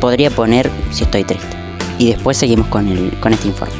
podría 0.00 0.32
poner 0.32 0.68
si 0.90 1.04
estoy 1.04 1.22
triste. 1.22 1.56
Y 2.00 2.08
después 2.08 2.36
seguimos 2.36 2.66
con, 2.66 2.88
el, 2.88 3.12
con 3.20 3.32
este 3.32 3.46
informe. 3.46 3.76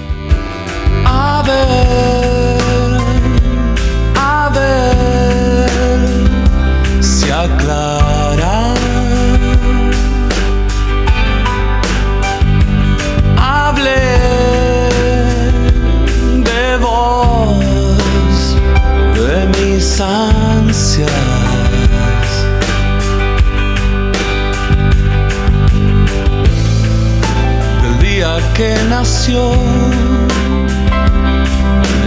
Que 28.56 28.74
nació 28.88 29.52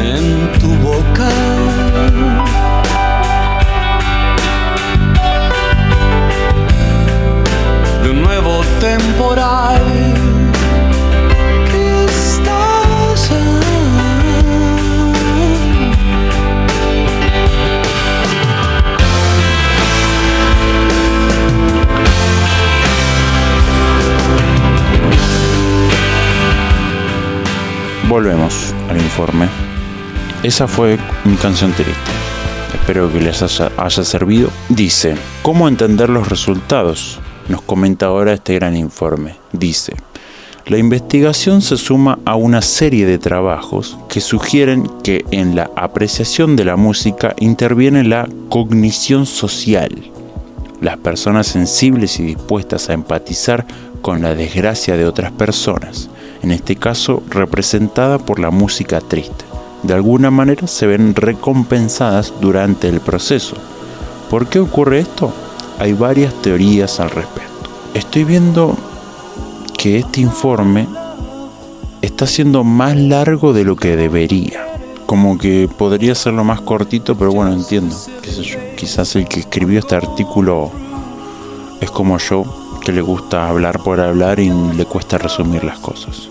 en 0.01 0.51
tu 0.60 0.74
boca. 0.77 1.29
De 8.01 8.10
un 8.10 8.24
nuevo 8.24 8.63
temporal 8.79 9.88
volvemos 28.19 28.75
al 28.89 28.97
informe. 28.97 29.47
Esa 30.43 30.67
fue 30.67 30.97
mi 31.23 31.38
canción 31.38 31.71
triste. 31.71 31.93
Espero 32.73 33.09
que 33.09 33.21
les 33.21 33.41
haya, 33.41 33.71
haya 33.77 34.03
servido. 34.03 34.49
Dice, 34.67 35.15
¿cómo 35.41 35.69
entender 35.69 36.09
los 36.09 36.27
resultados? 36.27 37.21
Nos 37.47 37.61
comenta 37.61 38.07
ahora 38.07 38.33
este 38.33 38.55
gran 38.55 38.75
informe. 38.75 39.35
Dice, 39.53 39.93
la 40.65 40.77
investigación 40.77 41.61
se 41.61 41.77
suma 41.77 42.19
a 42.25 42.35
una 42.35 42.61
serie 42.61 43.05
de 43.05 43.19
trabajos 43.19 43.97
que 44.09 44.19
sugieren 44.19 44.91
que 45.01 45.23
en 45.31 45.55
la 45.55 45.71
apreciación 45.77 46.57
de 46.57 46.65
la 46.65 46.75
música 46.75 47.33
interviene 47.39 48.03
la 48.03 48.27
cognición 48.49 49.27
social. 49.27 50.11
Las 50.81 50.97
personas 50.97 51.47
sensibles 51.47 52.19
y 52.19 52.23
dispuestas 52.23 52.89
a 52.89 52.93
empatizar 52.93 53.65
con 54.01 54.21
la 54.21 54.35
desgracia 54.35 54.97
de 54.97 55.05
otras 55.05 55.31
personas, 55.31 56.09
en 56.41 56.51
este 56.51 56.75
caso 56.75 57.24
representada 57.29 58.17
por 58.17 58.39
la 58.39 58.51
música 58.51 59.01
triste, 59.01 59.46
de 59.84 59.93
alguna 59.93 60.31
manera 60.31 60.67
se 60.67 60.88
ven 60.88 61.15
recompensadas 61.15 62.34
durante 62.41 62.88
el 62.89 63.00
proceso. 63.00 63.55
¿Por 64.29 64.48
qué 64.48 64.60
ocurre 64.60 65.00
esto? 65.00 65.31
Hay 65.79 65.93
varias 65.93 66.34
teorías 66.41 67.00
al 67.00 67.10
respecto. 67.10 67.69
Estoy 67.93 68.24
viendo 68.25 68.77
que 69.77 70.00
este 70.00 70.22
informe 70.22 70.88
está 72.01 72.27
siendo 72.27 72.63
más 72.63 72.98
largo 72.98 73.53
de 73.53 73.63
lo 73.63 73.75
que 73.75 73.96
debería. 73.96 74.67
Como 75.05 75.38
que 75.38 75.69
podría 75.75 76.13
serlo 76.15 76.43
más 76.43 76.62
cortito, 76.62 77.15
pero 77.15 77.31
bueno, 77.31 77.53
entiendo. 77.53 77.96
Quizás 78.75 79.15
el 79.15 79.27
que 79.27 79.39
escribió 79.39 79.79
este 79.79 79.96
artículo 79.96 80.69
es 81.81 81.89
como 81.89 82.17
yo, 82.17 82.43
le 82.91 83.01
gusta 83.01 83.48
hablar 83.48 83.79
por 83.79 84.00
hablar 84.00 84.39
y 84.39 84.50
le 84.50 84.86
cuesta 84.86 85.17
resumir 85.17 85.63
las 85.63 85.79
cosas. 85.79 86.29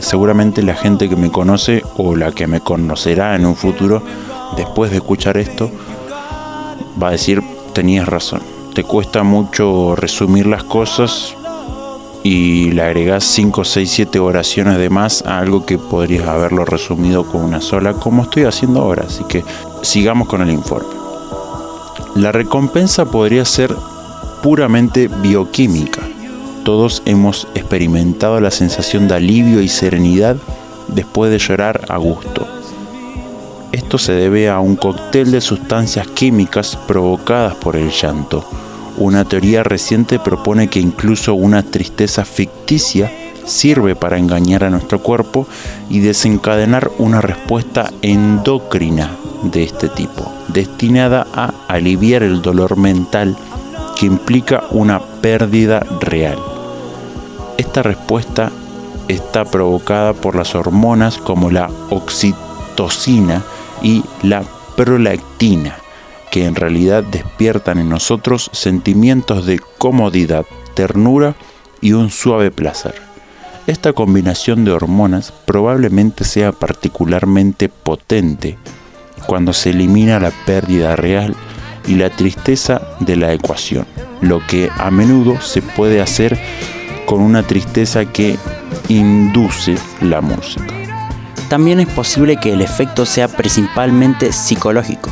seguramente 0.00 0.62
la 0.62 0.74
gente 0.74 1.08
que 1.08 1.16
me 1.16 1.30
conoce 1.30 1.82
o 1.96 2.16
la 2.16 2.32
que 2.32 2.46
me 2.46 2.60
conocerá 2.60 3.34
en 3.34 3.46
un 3.46 3.56
futuro, 3.56 4.02
después 4.56 4.90
de 4.90 4.98
escuchar 4.98 5.36
esto, 5.36 5.70
va 7.02 7.08
a 7.08 7.12
decir, 7.12 7.42
tenías 7.72 8.08
razón. 8.08 8.42
Te 8.74 8.84
cuesta 8.84 9.22
mucho 9.22 9.96
resumir 9.96 10.46
las 10.46 10.64
cosas, 10.64 11.34
y 12.28 12.72
le 12.72 12.82
agregás 12.82 13.22
5, 13.22 13.62
6, 13.62 13.88
7 13.88 14.18
oraciones 14.18 14.78
de 14.78 14.90
más 14.90 15.24
a 15.24 15.38
algo 15.38 15.64
que 15.64 15.78
podrías 15.78 16.26
haberlo 16.26 16.64
resumido 16.64 17.24
con 17.24 17.44
una 17.44 17.60
sola, 17.60 17.92
como 17.92 18.24
estoy 18.24 18.42
haciendo 18.42 18.80
ahora. 18.80 19.04
Así 19.06 19.22
que 19.28 19.44
sigamos 19.82 20.26
con 20.26 20.42
el 20.42 20.50
informe. 20.50 20.88
La 22.16 22.32
recompensa 22.32 23.04
podría 23.04 23.44
ser 23.44 23.72
puramente 24.46 25.08
bioquímica. 25.08 26.02
Todos 26.62 27.02
hemos 27.04 27.48
experimentado 27.56 28.40
la 28.40 28.52
sensación 28.52 29.08
de 29.08 29.16
alivio 29.16 29.60
y 29.60 29.66
serenidad 29.66 30.36
después 30.86 31.32
de 31.32 31.40
llorar 31.40 31.80
a 31.88 31.96
gusto. 31.96 32.46
Esto 33.72 33.98
se 33.98 34.12
debe 34.12 34.48
a 34.48 34.60
un 34.60 34.76
cóctel 34.76 35.32
de 35.32 35.40
sustancias 35.40 36.06
químicas 36.06 36.78
provocadas 36.86 37.56
por 37.56 37.74
el 37.74 37.90
llanto 37.90 38.44
una 38.98 39.24
teoría 39.24 39.62
reciente 39.62 40.20
propone 40.20 40.68
que 40.68 40.80
incluso 40.80 41.34
una 41.34 41.62
tristeza 41.62 42.24
ficticia 42.24 43.12
sirve 43.44 43.94
para 43.94 44.16
engañar 44.16 44.64
a 44.64 44.70
nuestro 44.70 45.00
cuerpo 45.00 45.46
y 45.90 45.98
desencadenar 46.00 46.90
una 46.98 47.20
respuesta 47.20 47.92
endocrina 48.00 49.10
de 49.42 49.64
este 49.64 49.88
tipo, 49.88 50.32
destinada 50.48 51.26
a 51.34 51.52
aliviar 51.68 52.22
el 52.22 52.40
dolor 52.40 52.78
mental 52.78 53.36
que 53.96 54.06
implica 54.06 54.64
una 54.70 55.00
pérdida 55.00 55.80
real. 56.00 56.38
Esta 57.56 57.82
respuesta 57.82 58.52
está 59.08 59.44
provocada 59.44 60.12
por 60.12 60.36
las 60.36 60.54
hormonas 60.54 61.18
como 61.18 61.50
la 61.50 61.70
oxitocina 61.90 63.42
y 63.82 64.04
la 64.22 64.44
prolactina, 64.76 65.76
que 66.30 66.44
en 66.44 66.54
realidad 66.54 67.02
despiertan 67.04 67.78
en 67.78 67.88
nosotros 67.88 68.50
sentimientos 68.52 69.46
de 69.46 69.58
comodidad, 69.78 70.44
ternura 70.74 71.34
y 71.80 71.92
un 71.92 72.10
suave 72.10 72.50
placer. 72.50 72.94
Esta 73.66 73.92
combinación 73.92 74.64
de 74.64 74.72
hormonas 74.72 75.32
probablemente 75.44 76.24
sea 76.24 76.52
particularmente 76.52 77.68
potente 77.68 78.58
cuando 79.26 79.52
se 79.52 79.70
elimina 79.70 80.20
la 80.20 80.30
pérdida 80.44 80.94
real 80.94 81.34
y 81.86 81.94
la 81.94 82.10
tristeza 82.10 82.80
de 83.00 83.16
la 83.16 83.32
ecuación, 83.32 83.86
lo 84.20 84.44
que 84.46 84.70
a 84.76 84.90
menudo 84.90 85.40
se 85.40 85.62
puede 85.62 86.00
hacer 86.00 86.38
con 87.06 87.20
una 87.20 87.42
tristeza 87.42 88.04
que 88.04 88.36
induce 88.88 89.76
la 90.00 90.20
música. 90.20 90.74
También 91.48 91.80
es 91.80 91.88
posible 91.88 92.36
que 92.36 92.52
el 92.52 92.60
efecto 92.60 93.06
sea 93.06 93.28
principalmente 93.28 94.32
psicológico, 94.32 95.10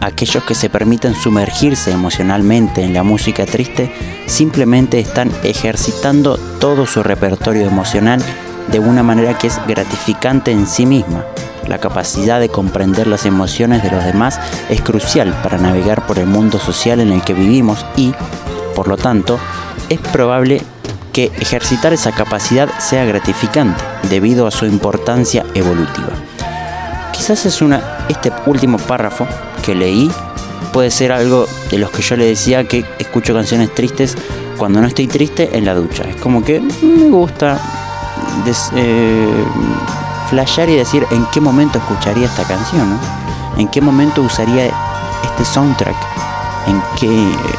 aquellos 0.00 0.42
que 0.44 0.54
se 0.54 0.70
permiten 0.70 1.14
sumergirse 1.14 1.92
emocionalmente 1.92 2.82
en 2.82 2.94
la 2.94 3.02
música 3.02 3.46
triste 3.46 3.92
simplemente 4.26 4.98
están 4.98 5.30
ejercitando 5.42 6.38
todo 6.58 6.86
su 6.86 7.02
repertorio 7.02 7.66
emocional 7.66 8.22
de 8.68 8.78
una 8.78 9.02
manera 9.02 9.36
que 9.36 9.48
es 9.48 9.60
gratificante 9.66 10.50
en 10.50 10.66
sí 10.66 10.86
misma. 10.86 11.24
La 11.70 11.78
capacidad 11.78 12.40
de 12.40 12.48
comprender 12.48 13.06
las 13.06 13.26
emociones 13.26 13.84
de 13.84 13.92
los 13.92 14.04
demás 14.04 14.40
es 14.70 14.80
crucial 14.80 15.32
para 15.40 15.56
navegar 15.56 16.04
por 16.04 16.18
el 16.18 16.26
mundo 16.26 16.58
social 16.58 16.98
en 16.98 17.12
el 17.12 17.22
que 17.22 17.32
vivimos 17.32 17.86
y, 17.94 18.12
por 18.74 18.88
lo 18.88 18.96
tanto, 18.96 19.38
es 19.88 20.00
probable 20.00 20.62
que 21.12 21.26
ejercitar 21.38 21.92
esa 21.92 22.10
capacidad 22.10 22.68
sea 22.80 23.04
gratificante 23.04 23.80
debido 24.10 24.48
a 24.48 24.50
su 24.50 24.66
importancia 24.66 25.46
evolutiva. 25.54 26.10
Quizás 27.12 27.46
es 27.46 27.62
una, 27.62 27.80
este 28.08 28.32
último 28.46 28.76
párrafo 28.76 29.24
que 29.64 29.76
leí 29.76 30.10
puede 30.72 30.90
ser 30.90 31.12
algo 31.12 31.46
de 31.70 31.78
los 31.78 31.92
que 31.92 32.02
yo 32.02 32.16
le 32.16 32.26
decía 32.26 32.64
que 32.64 32.84
escucho 32.98 33.32
canciones 33.32 33.72
tristes 33.76 34.16
cuando 34.58 34.80
no 34.80 34.88
estoy 34.88 35.06
triste 35.06 35.56
en 35.56 35.66
la 35.66 35.74
ducha. 35.74 36.02
Es 36.02 36.16
como 36.16 36.42
que 36.42 36.60
me 36.60 37.10
gusta 37.10 37.60
eh, 38.74 39.44
flashear 40.30 40.70
y 40.70 40.76
decir 40.76 41.04
en 41.10 41.26
qué 41.26 41.40
momento 41.40 41.78
escucharía 41.78 42.26
esta 42.26 42.44
canción, 42.44 42.98
en 43.58 43.68
qué 43.68 43.80
momento 43.80 44.22
usaría 44.22 44.70
este 45.24 45.44
soundtrack, 45.44 45.96
en 46.66 46.80
qué, 46.98 47.08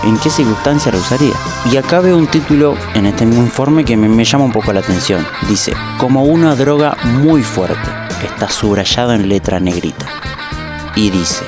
en 0.07 0.17
qué 0.17 0.29
circunstancia 0.29 0.91
lo 0.91 0.97
usaría. 0.97 1.34
Y 1.71 1.77
acá 1.77 1.99
veo 1.99 2.17
un 2.17 2.27
título 2.27 2.75
en 2.95 3.05
este 3.05 3.25
mismo 3.25 3.43
informe 3.43 3.84
que 3.84 3.97
me, 3.97 4.07
me 4.07 4.23
llama 4.23 4.45
un 4.45 4.51
poco 4.51 4.73
la 4.73 4.79
atención. 4.79 5.25
Dice, 5.47 5.73
como 5.99 6.23
una 6.23 6.55
droga 6.55 6.95
muy 7.03 7.43
fuerte. 7.43 7.89
Está 8.23 8.49
subrayado 8.49 9.13
en 9.13 9.27
letra 9.27 9.60
negrita. 9.60 10.05
Y 10.95 11.10
dice, 11.10 11.43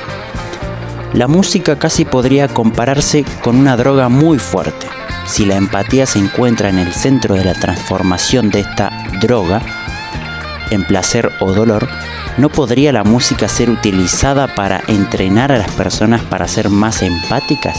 la 1.13 1.27
música 1.27 1.77
casi 1.77 2.05
podría 2.05 2.47
compararse 2.47 3.23
con 3.41 3.55
una 3.55 3.77
droga 3.77 4.09
muy 4.09 4.39
fuerte. 4.39 4.87
Si 5.25 5.45
la 5.45 5.55
empatía 5.55 6.05
se 6.05 6.19
encuentra 6.19 6.69
en 6.69 6.79
el 6.79 6.93
centro 6.93 7.35
de 7.35 7.45
la 7.45 7.53
transformación 7.53 8.49
de 8.49 8.61
esta 8.61 8.89
droga 9.21 9.61
en 10.73 10.85
placer 10.85 11.31
o 11.39 11.53
dolor, 11.53 11.87
¿no 12.37 12.49
podría 12.49 12.91
la 12.91 13.03
música 13.03 13.47
ser 13.47 13.69
utilizada 13.69 14.47
para 14.53 14.81
entrenar 14.87 15.51
a 15.51 15.57
las 15.57 15.71
personas 15.71 16.21
para 16.21 16.47
ser 16.47 16.69
más 16.69 17.01
empáticas? 17.01 17.77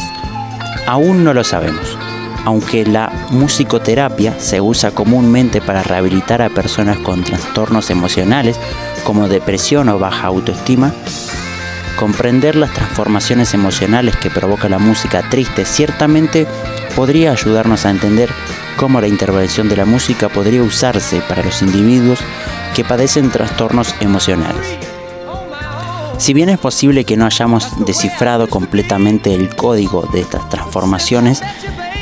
Aún 0.87 1.25
no 1.25 1.35
lo 1.35 1.45
sabemos. 1.45 1.99
Aunque 2.45 2.85
la 2.85 3.11
musicoterapia 3.31 4.39
se 4.39 4.61
usa 4.61 4.91
comúnmente 4.91 5.61
para 5.61 5.83
rehabilitar 5.83 6.43
a 6.43 6.51
personas 6.51 6.99
con 6.99 7.25
trastornos 7.25 7.91
emocionales 7.91 8.59
como 9.03 9.29
depresión 9.29 9.89
o 9.89 9.99
baja 9.99 10.27
autoestima, 10.27 10.93
Comprender 11.97 12.57
las 12.57 12.73
transformaciones 12.73 13.55
emocionales 13.55 14.17
que 14.17 14.29
provoca 14.29 14.69
la 14.69 14.79
música 14.79 15.23
triste 15.31 15.65
ciertamente 15.65 16.47
podría 16.97 17.31
ayudarnos 17.31 17.87
a 17.87 17.91
entender 17.91 18.31
cómo 18.77 19.01
la 19.01 19.07
intervención 19.07 19.69
de 19.69 19.77
la 19.77 19.85
música 19.85 20.29
podría 20.29 20.63
usarse 20.63 21.23
para 21.29 21.45
los 21.45 21.63
individuos 21.63 22.19
que 22.75 22.85
padecen 22.85 23.31
trastornos 23.31 23.95
emocionales. 24.01 24.79
Si 26.19 26.33
bien 26.33 26.49
es 26.49 26.59
posible 26.59 27.05
que 27.05 27.17
no 27.17 27.27
hayamos 27.27 27.85
descifrado 27.85 28.49
completamente 28.49 29.35
el 29.35 29.55
código 29.55 30.09
de 30.13 30.21
estas 30.21 30.49
transformaciones, 30.49 31.43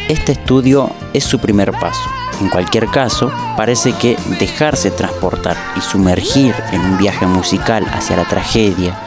este 0.08 0.32
estudio 0.32 0.90
es 1.12 1.24
su 1.24 1.38
primer 1.38 1.72
paso. 1.72 2.10
En 2.40 2.48
cualquier 2.48 2.88
caso, 2.88 3.32
parece 3.56 3.92
que 3.92 4.16
dejarse 4.38 4.90
transportar 4.90 5.56
y 5.76 5.80
sumergir 5.80 6.54
en 6.72 6.80
un 6.80 6.98
viaje 6.98 7.26
musical 7.26 7.86
hacia 7.92 8.16
la 8.16 8.24
tragedia, 8.24 8.98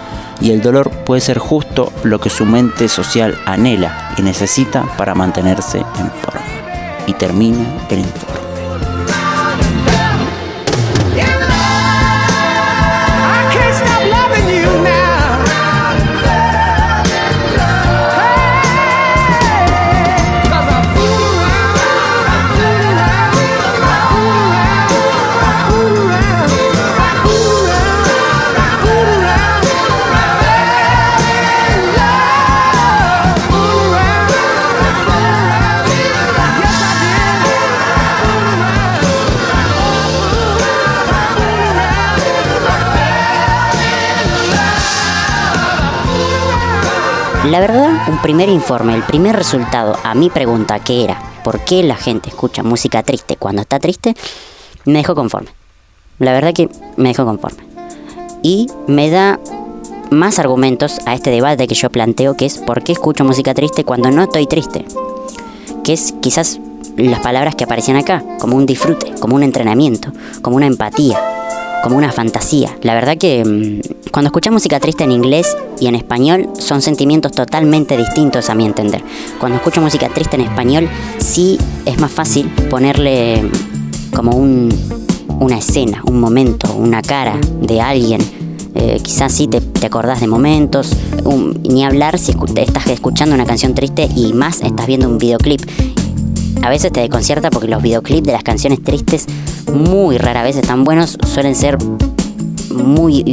y 0.41 0.51
el 0.51 0.61
dolor 0.61 0.89
puede 0.89 1.21
ser 1.21 1.37
justo 1.37 1.91
lo 2.03 2.19
que 2.19 2.29
su 2.29 2.45
mente 2.45 2.87
social 2.87 3.37
anhela 3.45 4.13
y 4.17 4.21
necesita 4.21 4.83
para 4.97 5.15
mantenerse 5.15 5.79
en 5.79 6.11
forma. 6.21 6.41
Y 7.07 7.13
termina 7.13 7.65
el 7.89 7.99
informe. 7.99 8.34
La 47.55 47.61
verdad, 47.61 47.89
un 48.09 48.17
primer 48.17 48.49
informe, 48.49 48.95
el 48.95 49.03
primer 49.03 49.33
resultado 49.33 49.95
a 50.03 50.13
mi 50.13 50.29
pregunta 50.29 50.77
que 50.79 51.05
era 51.05 51.17
¿por 51.41 51.61
qué 51.61 51.83
la 51.83 51.95
gente 51.95 52.27
escucha 52.27 52.63
música 52.63 53.01
triste 53.01 53.37
cuando 53.37 53.61
está 53.61 53.79
triste? 53.79 54.13
Me 54.83 54.97
dejó 54.97 55.15
conforme. 55.15 55.47
La 56.19 56.33
verdad 56.33 56.51
que 56.53 56.67
me 56.97 57.07
dejó 57.07 57.23
conforme. 57.23 57.63
Y 58.43 58.67
me 58.87 59.09
da 59.09 59.39
más 60.11 60.37
argumentos 60.37 60.99
a 61.05 61.13
este 61.13 61.29
debate 61.31 61.65
que 61.65 61.75
yo 61.75 61.89
planteo, 61.89 62.35
que 62.35 62.45
es 62.45 62.57
¿por 62.57 62.83
qué 62.83 62.91
escucho 62.91 63.23
música 63.23 63.53
triste 63.53 63.85
cuando 63.85 64.11
no 64.11 64.23
estoy 64.23 64.47
triste? 64.47 64.83
Que 65.85 65.93
es 65.93 66.13
quizás 66.21 66.59
las 66.97 67.21
palabras 67.21 67.55
que 67.55 67.63
aparecían 67.63 67.95
acá, 67.95 68.21
como 68.37 68.57
un 68.57 68.65
disfrute, 68.65 69.13
como 69.21 69.37
un 69.37 69.43
entrenamiento, 69.43 70.11
como 70.41 70.57
una 70.57 70.65
empatía, 70.65 71.17
como 71.85 71.97
una 71.97 72.11
fantasía. 72.11 72.75
La 72.81 72.95
verdad 72.95 73.15
que 73.15 73.45
mm, 73.45 74.09
cuando 74.11 74.29
escuchas 74.29 74.51
música 74.51 74.79
triste 74.79 75.03
en 75.03 75.11
inglés 75.11 75.55
y 75.79 75.85
en 75.85 75.93
español 75.93 76.49
son 76.57 76.81
sentimientos 76.81 77.31
totalmente 77.31 77.95
distintos 77.95 78.49
a 78.49 78.55
mi 78.55 78.65
entender. 78.65 79.03
Cuando 79.39 79.57
escucho 79.57 79.81
música 79.81 80.09
triste 80.09 80.35
en 80.35 80.41
español 80.41 80.89
sí 81.19 81.59
es 81.85 81.99
más 81.99 82.11
fácil 82.11 82.49
ponerle 82.71 83.51
como 84.15 84.35
un, 84.35 84.73
una 85.39 85.59
escena, 85.59 86.01
un 86.07 86.19
momento, 86.19 86.73
una 86.73 87.03
cara 87.03 87.37
de 87.61 87.79
alguien. 87.79 88.19
Eh, 88.73 88.99
quizás 89.03 89.31
sí 89.31 89.47
te, 89.47 89.61
te, 89.61 89.85
acordás 89.85 90.21
de 90.21 90.27
momentos, 90.27 90.91
ni 91.69 91.85
hablar 91.85 92.17
si 92.17 92.35
estás 92.55 92.87
escuchando 92.87 93.35
una 93.35 93.45
canción 93.45 93.75
triste 93.75 94.09
y 94.15 94.33
más 94.33 94.61
estás 94.61 94.87
viendo 94.87 95.07
un 95.07 95.19
videoclip 95.19 95.61
a 96.65 96.69
veces 96.69 96.91
te 96.91 96.99
desconcierta 96.99 97.51
porque 97.51 97.67
los 97.67 97.83
videoclips 97.83 98.25
de 98.25 98.33
las 98.33 98.41
canciones 98.41 98.81
tristes 98.81 99.27
muy 99.73 100.17
rara 100.17 100.43
vez 100.43 100.55
están 100.55 100.83
buenos, 100.83 101.17
suelen 101.25 101.55
ser 101.55 101.77
muy 102.71 103.23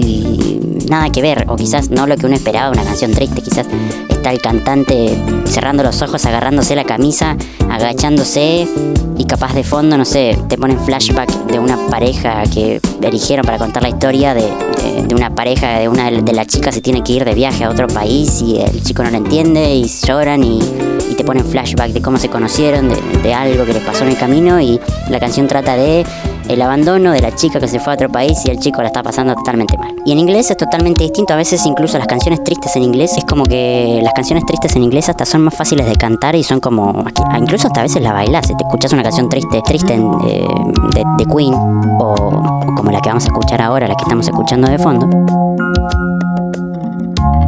nada 0.89 1.11
que 1.11 1.23
ver, 1.23 1.47
o 1.49 1.57
quizás 1.57 1.91
no 1.91 2.07
lo 2.07 2.17
que 2.17 2.27
uno 2.27 2.35
esperaba 2.35 2.71
una 2.71 2.85
canción 2.85 3.13
triste, 3.13 3.41
quizás 3.43 3.67
está 4.09 4.31
el 4.31 4.41
cantante 4.41 5.17
cerrando 5.45 5.83
los 5.83 6.03
ojos, 6.03 6.25
agarrándose 6.27 6.77
la 6.77 6.85
camisa, 6.85 7.37
agachándose 7.71 8.69
y 9.17 9.25
capaz 9.25 9.55
de 9.55 9.65
fondo, 9.65 9.97
no 9.97 10.05
sé, 10.05 10.39
te 10.49 10.57
ponen 10.57 10.79
flashback 10.79 11.31
de 11.47 11.59
una 11.59 11.77
pareja 11.89 12.43
que 12.53 12.81
eligieron 13.03 13.45
para 13.45 13.59
contar 13.59 13.83
la 13.83 13.89
historia 13.89 14.35
de, 14.35 14.49
una 15.15 15.35
pareja, 15.35 15.79
de 15.79 15.89
una 15.89 16.11
de 16.11 16.33
las 16.33 16.47
chicas 16.47 16.75
se 16.75 16.81
tiene 16.81 17.03
que 17.03 17.13
ir 17.13 17.25
de 17.25 17.35
viaje 17.35 17.65
a 17.65 17.71
otro 17.71 17.87
país 17.87 18.43
y 18.43 18.61
el 18.61 18.83
chico 18.83 19.03
no 19.03 19.11
lo 19.11 19.17
entiende 19.19 19.75
y 19.75 19.87
lloran 20.07 20.43
y 20.43 20.61
y 21.13 21.15
te 21.15 21.25
ponen 21.25 21.45
flashback 21.45 21.93
de 21.93 22.01
cómo 22.01 22.17
se 22.17 22.29
conocieron, 22.31 22.89
de, 23.23 23.35
algo 23.35 23.67
que 23.67 23.75
les 23.75 23.83
pasó 23.83 24.05
en 24.05 24.11
el 24.11 24.17
camino 24.17 24.61
y 24.61 24.81
la 25.11 25.21
canción 25.21 25.47
trata 25.47 25.77
de 25.77 26.07
el 26.53 26.63
abandono 26.63 27.13
de 27.13 27.21
la 27.21 27.35
chica 27.35 27.59
que 27.59 27.69
se 27.69 27.81
fue 27.81 27.93
a 27.93 27.95
otro 27.95 28.09
país 28.09 28.39
y 28.45 28.51
el 28.51 28.59
chico 28.59 28.83
la 28.83 28.89
está 28.89 29.03
pasando 29.03 29.35
totalmente 29.35 29.77
mal. 29.79 29.95
Y 30.05 30.13
en 30.13 30.19
inglés 30.19 30.51
es 30.51 30.57
totalmente 30.57 31.05
distinto, 31.05 31.33
a 31.33 31.37
veces 31.37 31.65
incluso 31.67 31.99
las 31.99 32.07
canciones 32.07 32.43
tristes 32.45 32.75
en 32.77 32.83
inglés 32.83 33.17
es 33.17 33.25
como 33.25 33.45
que 33.45 34.01
las 34.03 34.13
canciones 34.13 34.45
tristes 34.47 34.77
en 34.77 34.83
inglés 34.83 35.09
hasta 35.09 35.25
son 35.25 35.43
más 35.43 35.55
fáciles 35.55 35.87
de 35.87 35.97
cantar 35.97 36.35
y 36.35 36.43
son 36.43 36.61
como, 36.61 37.05
incluso 37.39 37.69
hasta 37.69 37.81
a 37.81 37.83
veces 37.85 38.03
la 38.03 38.13
bailas, 38.13 38.47
si 38.47 38.57
te 38.57 38.65
escuchas 38.65 38.93
una 38.93 39.03
canción 39.03 39.29
triste, 39.29 39.61
triste 39.63 39.95
eh, 39.95 40.47
de, 40.95 41.27
Queen 41.33 41.55
o 41.55 42.15
como 42.77 42.91
la 42.91 43.01
que 43.01 43.09
vamos 43.09 43.25
a 43.25 43.29
escuchar 43.29 43.63
ahora, 43.63 43.87
la 43.89 43.95
que 43.95 44.03
estamos 44.03 44.27
escuchando 44.27 44.69
de 44.69 44.79
fondo. 44.79 45.09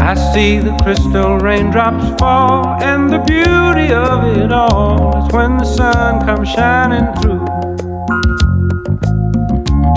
I 0.00 0.14
see 0.32 0.58
the 0.58 0.76
crystal 0.82 1.38
raindrops 1.38 2.18
fall, 2.20 2.76
and 2.82 3.10
the 3.10 3.18
beauty 3.18 3.92
of 3.92 4.24
it 4.36 4.52
all 4.52 5.16
is 5.16 5.32
when 5.32 5.56
the 5.56 5.64
sun 5.64 6.24
comes 6.24 6.48
shining 6.48 7.12
through. 7.20 7.63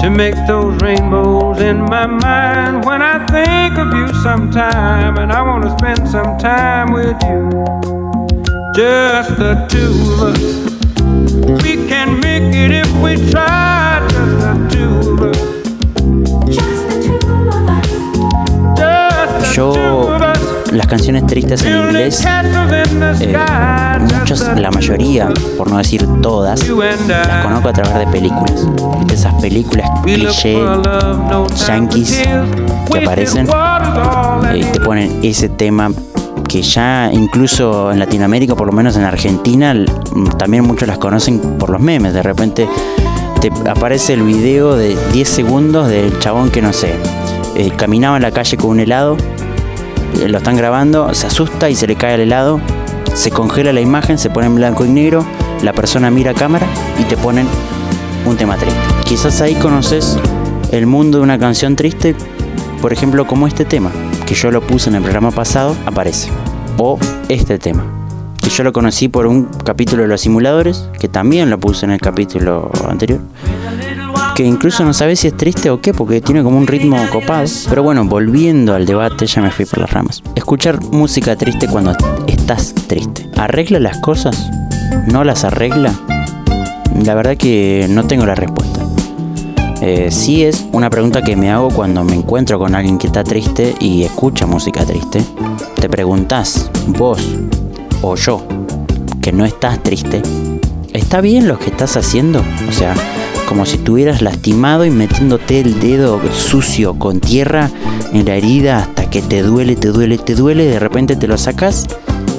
To 0.02 0.10
make 0.12 0.36
those 0.48 0.80
rainbows 0.82 1.60
in 1.60 1.82
my 1.82 2.06
mind 2.06 2.86
when 2.86 3.02
I 3.02 3.26
think 3.26 3.78
of 3.78 3.92
you 3.94 4.08
sometime, 4.22 5.18
and 5.18 5.32
I 5.32 5.42
want 5.42 5.64
to 5.64 5.72
spend 5.78 6.08
some 6.08 6.38
time 6.38 6.94
with 6.94 7.18
you. 7.24 7.50
Just 8.76 9.38
the 9.38 9.68
two 9.70 9.94
of 10.14 10.20
us. 10.30 10.68
We 11.64 11.88
can 11.88 12.20
make 12.20 12.54
it 12.56 12.72
if 12.72 12.90
we 13.04 13.32
try, 13.32 13.77
las 20.88 21.00
canciones 21.00 21.28
tristes 21.28 21.63
en 21.63 21.76
inglés, 21.76 22.26
eh, 23.19 23.38
muchas, 24.19 24.58
la 24.58 24.71
mayoría, 24.71 25.28
por 25.58 25.69
no 25.69 25.80
decir 25.80 26.08
todas, 26.21 26.65
las 26.65 27.43
conozco 27.43 27.67
a 27.67 27.73
través 27.73 27.93
de 28.06 28.08
películas. 28.08 28.65
Esas 29.12 29.34
películas 29.41 29.89
cliché, 30.04 30.58
yankees, 31.67 32.23
que 32.89 33.04
aparecen 33.04 33.50
eh, 33.50 34.60
y 34.60 34.63
te 34.63 34.80
ponen 34.80 35.19
ese 35.23 35.50
tema 35.50 35.91
que 36.47 36.62
ya 36.62 37.10
incluso 37.12 37.91
en 37.91 38.00
Latinoamérica, 38.00 38.56
por 38.56 38.67
lo 38.67 38.73
menos 38.73 38.95
en 38.95 39.04
Argentina, 39.04 39.76
también 40.38 40.63
muchos 40.63 40.88
las 40.88 41.00
conocen 41.00 41.58
por 41.60 41.69
los 41.69 41.82
memes. 41.82 42.13
De 42.13 42.23
repente 42.23 42.65
te 43.41 43.52
aparece 43.69 44.13
el 44.13 44.23
video 44.23 44.78
de 44.78 44.95
10 45.12 45.28
segundos 45.28 45.89
del 45.89 46.17
chabón 46.19 46.50
que 46.50 46.62
no 46.62 46.71
sé, 46.71 46.93
eh, 47.58 47.71
caminaba 47.76 48.15
en 48.15 48.23
la 48.23 48.32
calle 48.32 48.56
con 48.56 48.69
un 48.69 48.80
helado 48.80 49.17
lo 50.28 50.38
están 50.38 50.56
grabando, 50.56 51.13
se 51.13 51.28
asusta 51.28 51.70
y 51.70 51.76
se 51.76 51.88
le 51.88 51.96
cae 51.96 52.15
el 52.15 52.22
helado, 52.22 52.60
se 53.13 53.32
congela 53.32 53.74
la 53.74 53.82
imagen, 53.82 54.17
se 54.17 54.30
pone 54.30 54.48
en 54.48 54.56
blanco 54.56 54.86
y 54.86 54.89
negro, 54.89 55.26
la 55.63 55.74
persona 55.74 56.10
mira 56.12 56.32
a 56.32 56.34
cámara 56.34 56.67
y 57.00 57.04
te 57.04 57.17
ponen 57.17 57.48
un 58.26 58.38
tema 58.38 58.58
triste. 58.58 58.80
Quizás 59.06 59.41
ahí 59.41 59.56
conoces 59.56 60.17
el 60.72 60.86
mundo 60.86 61.20
de 61.20 61.24
una 61.24 61.39
canción 61.39 61.76
triste, 61.76 62.15
por 62.82 62.93
ejemplo 62.93 63.26
como 63.26 63.48
este 63.48 63.65
tema, 63.65 63.91
que 64.26 64.36
yo 64.36 64.52
lo 64.52 64.62
puse 64.62 64.89
en 64.89 64.96
el 64.96 65.02
programa 65.02 65.32
pasado, 65.32 65.76
aparece. 65.86 66.30
O 66.78 67.00
este 67.30 67.58
tema, 67.58 67.86
que 68.41 68.50
yo 68.50 68.63
lo 68.63 68.72
conocí 68.74 69.08
por 69.08 69.26
un 69.26 69.46
capítulo 69.63 70.04
de 70.04 70.10
los 70.10 70.22
simuladores, 70.22 70.89
que 71.00 71.08
también 71.08 71.50
lo 71.50 71.60
puse 71.60 71.86
en 71.86 71.91
el 71.91 72.00
capítulo 72.02 72.72
anterior 72.88 73.20
que 74.38 74.43
incluso 74.43 74.86
no 74.86 74.93
sabes 74.93 75.21
si 75.21 75.30
es 75.30 75.36
triste 75.36 75.71
o 75.71 75.82
qué, 75.82 75.95
porque 75.95 76.21
tiene 76.21 76.43
como 76.43 76.60
un 76.60 76.67
ritmo 76.67 76.95
copado. 77.12 77.47
Pero 77.69 77.82
bueno, 77.82 78.06
volviendo 78.06 78.76
al 78.76 78.86
debate, 78.86 79.26
ya 79.26 79.41
me 79.41 79.50
fui 79.50 79.65
por 79.65 79.80
las 79.80 79.89
ramas. 79.89 80.21
Escuchar 80.36 80.80
música 80.91 81.36
triste 81.36 81.67
cuando 81.67 81.95
estás 82.28 82.76
triste. 82.86 83.28
¿Arregla 83.36 83.80
las 83.80 83.97
cosas? 83.97 84.47
¿No 85.08 85.23
las 85.23 85.43
arregla? 85.43 85.91
La 87.04 87.15
verdad 87.15 87.36
que 87.36 87.88
no 87.89 88.06
tengo 88.06 88.28
la 88.28 88.36
respuesta. 88.36 88.86
Eh, 89.82 90.10
sí 90.12 90.43
es 90.43 90.67
una 90.71 90.91
pregunta 90.91 91.23
que 91.23 91.36
me 91.36 91.50
hago 91.50 91.69
cuando 91.69 92.04
me 92.04 92.13
encuentro 92.13 92.60
con 92.60 92.76
alguien 92.76 93.00
que 93.00 93.08
está 93.08 93.23
triste 93.23 93.73
y 93.80 94.04
escucha 94.04 94.45
música 94.45 94.86
triste. 94.86 95.19
Te 95.82 95.89
preguntas, 95.89 96.69
vos 96.89 97.19
o 98.04 98.15
yo, 98.15 98.45
que 99.19 99.32
no 99.32 99.45
estás 99.45 99.82
triste, 99.82 100.21
¿está 100.93 101.21
bien 101.21 101.47
lo 101.47 101.58
que 101.58 101.71
estás 101.71 101.97
haciendo? 101.97 102.43
O 102.69 102.71
sea, 102.71 102.93
como 103.48 103.66
si 103.66 103.78
estuvieras 103.78 104.22
lastimado 104.22 104.86
y 104.86 104.92
metiéndote 104.92 105.62
el 105.62 105.80
dedo 105.80 106.22
sucio 106.34 107.00
con 107.00 107.22
tierra 107.22 107.72
en 108.14 108.26
la 108.26 108.36
herida 108.36 108.80
hasta 108.80 109.10
que 109.10 109.22
te 109.22 109.42
duele, 109.42 109.76
te 109.76 109.88
duele, 109.88 110.18
te 110.18 110.36
duele, 110.36 110.66
de 110.66 110.80
repente 110.80 111.16
te 111.16 111.28
lo 111.28 111.38
sacas 111.38 111.88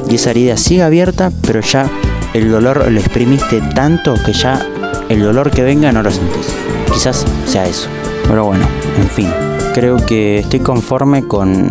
y 0.08 0.16
esa 0.16 0.30
herida 0.30 0.56
sigue 0.56 0.82
abierta, 0.82 1.32
pero 1.46 1.60
ya 1.60 1.90
el 2.34 2.50
dolor 2.50 2.90
lo 2.90 3.00
exprimiste 3.00 3.60
tanto 3.74 4.14
que 4.24 4.32
ya 4.32 4.64
el 5.08 5.22
dolor 5.22 5.50
que 5.50 5.62
venga 5.62 5.90
no 5.92 6.02
lo 6.02 6.10
sentís. 6.10 6.46
Quizás 6.92 7.24
sea 7.46 7.66
eso. 7.66 7.88
Pero 8.26 8.44
bueno, 8.44 8.66
en 9.00 9.08
fin, 9.08 9.28
creo 9.74 9.96
que 9.96 10.40
estoy 10.40 10.60
conforme 10.60 11.26
con 11.26 11.70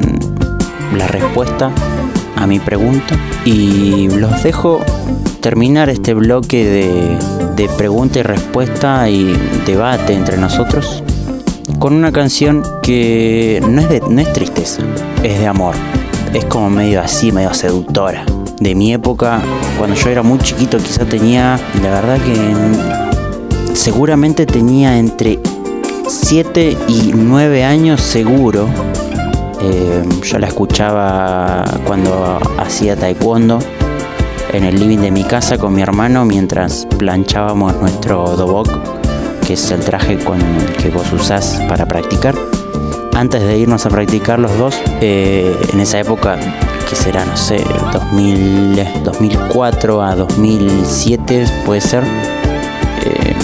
la 0.97 1.08
respuesta 1.08 1.71
a 2.36 2.47
mi 2.47 2.60
pregunta 2.60 3.15
y 3.45 4.10
los 4.10 4.41
dejo 4.41 4.80
terminar 5.41 5.89
este 5.89 6.13
bloque 6.15 6.65
de, 6.65 7.17
de 7.58 7.67
pregunta 7.70 8.20
y 8.20 8.24
respuesta 8.24 9.10
y 9.10 9.36
debate 9.65 10.13
entre 10.13 10.38
nosotros 10.38 11.04
con 11.80 11.93
una 11.93 12.12
canción 12.12 12.63
que 12.82 13.62
no 13.67 13.82
es, 13.82 14.02
no 14.08 14.22
es 14.22 14.32
tristeza, 14.34 14.82
es 15.24 15.39
de 15.39 15.48
amor. 15.48 15.76
Es 16.34 16.46
como 16.46 16.70
medio 16.70 17.02
así, 17.02 17.32
medio 17.32 17.54
seductora. 17.54 18.26
De 18.60 18.74
mi 18.74 18.93
época, 18.93 19.41
cuando 19.78 19.96
yo 19.96 20.10
era 20.10 20.24
muy 20.24 20.39
chiquito, 20.39 20.78
quizá 20.78 21.06
tenía, 21.06 21.60
la 21.82 21.89
verdad 21.89 22.17
que 22.20 23.76
seguramente 23.76 24.46
tenía 24.46 24.98
entre 24.98 25.39
7 26.08 26.78
y 26.88 27.12
9 27.15 27.63
años 27.63 28.02
seguro. 28.02 28.67
Eh, 29.62 30.04
yo 30.24 30.39
la 30.39 30.48
escuchaba 30.48 31.63
cuando 31.86 32.39
hacía 32.60 32.96
taekwondo 32.96 33.60
en 34.58 34.63
el 34.63 34.80
living 34.80 34.98
de 34.98 35.12
mi 35.12 35.24
casa 35.24 35.60
con 35.60 35.76
mi 35.76 35.84
hermano 35.84 36.26
mientras 36.26 36.88
planchábamos 36.98 37.76
nuestro 37.76 38.36
dobok, 38.36 38.67
que 39.46 39.54
es 39.54 39.70
el 39.70 39.82
traje 39.82 40.17
con 40.17 40.41
el 40.41 40.74
que 40.74 40.89
vos 40.89 41.13
usás 41.13 41.62
para 41.70 41.86
practicar. 41.86 42.34
Antes 43.13 43.43
de 43.43 43.56
irnos 43.56 43.86
a 43.86 43.89
practicar 43.89 44.39
los 44.39 44.58
dos, 44.58 44.76
eh, 45.00 45.56
en 45.72 45.80
esa 45.80 46.00
época, 46.00 46.38
que 46.89 46.96
será, 46.96 47.24
no 47.24 47.38
sé, 47.38 47.63
2000, 47.93 49.04
2004 49.04 50.02
a 50.02 50.15
2007 50.15 51.46
puede 51.63 51.82
ser, 51.82 52.04
eh, 52.04 53.36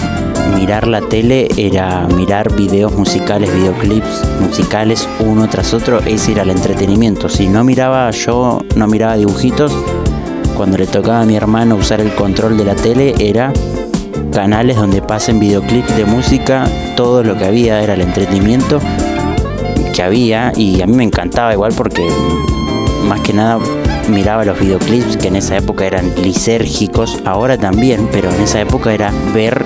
mi 0.55 0.61
mirar 0.61 0.87
la 0.87 1.01
tele 1.01 1.47
era 1.57 2.07
mirar 2.07 2.51
videos 2.55 2.91
musicales, 2.93 3.53
videoclips 3.53 4.23
musicales 4.41 5.07
uno 5.19 5.47
tras 5.47 5.75
otro, 5.75 5.99
ese 5.99 6.31
era 6.31 6.41
el 6.41 6.49
entretenimiento. 6.49 7.29
Si 7.29 7.47
no 7.47 7.63
miraba 7.63 8.09
yo, 8.11 8.61
no 8.75 8.87
miraba 8.87 9.15
dibujitos, 9.15 9.71
cuando 10.55 10.77
le 10.77 10.87
tocaba 10.87 11.21
a 11.21 11.25
mi 11.25 11.35
hermano 11.35 11.75
usar 11.75 12.01
el 12.01 12.13
control 12.13 12.57
de 12.57 12.65
la 12.65 12.75
tele 12.75 13.13
era 13.19 13.51
canales 14.31 14.75
donde 14.75 15.01
pasen 15.01 15.39
videoclips 15.39 15.95
de 15.95 16.05
música, 16.05 16.65
todo 16.95 17.23
lo 17.23 17.37
que 17.37 17.45
había 17.45 17.81
era 17.81 17.93
el 17.93 18.01
entretenimiento 18.01 18.79
que 19.93 20.01
había 20.01 20.51
y 20.55 20.81
a 20.81 20.87
mí 20.87 20.95
me 20.95 21.03
encantaba 21.03 21.53
igual 21.53 21.73
porque 21.75 22.07
más 23.07 23.19
que 23.21 23.33
nada 23.33 23.59
miraba 24.09 24.43
los 24.43 24.59
videoclips 24.59 25.17
que 25.17 25.27
en 25.27 25.35
esa 25.35 25.57
época 25.57 25.85
eran 25.85 26.13
lisérgicos, 26.21 27.19
ahora 27.25 27.57
también, 27.57 28.09
pero 28.11 28.31
en 28.31 28.41
esa 28.41 28.61
época 28.61 28.93
era 28.93 29.11
ver 29.33 29.63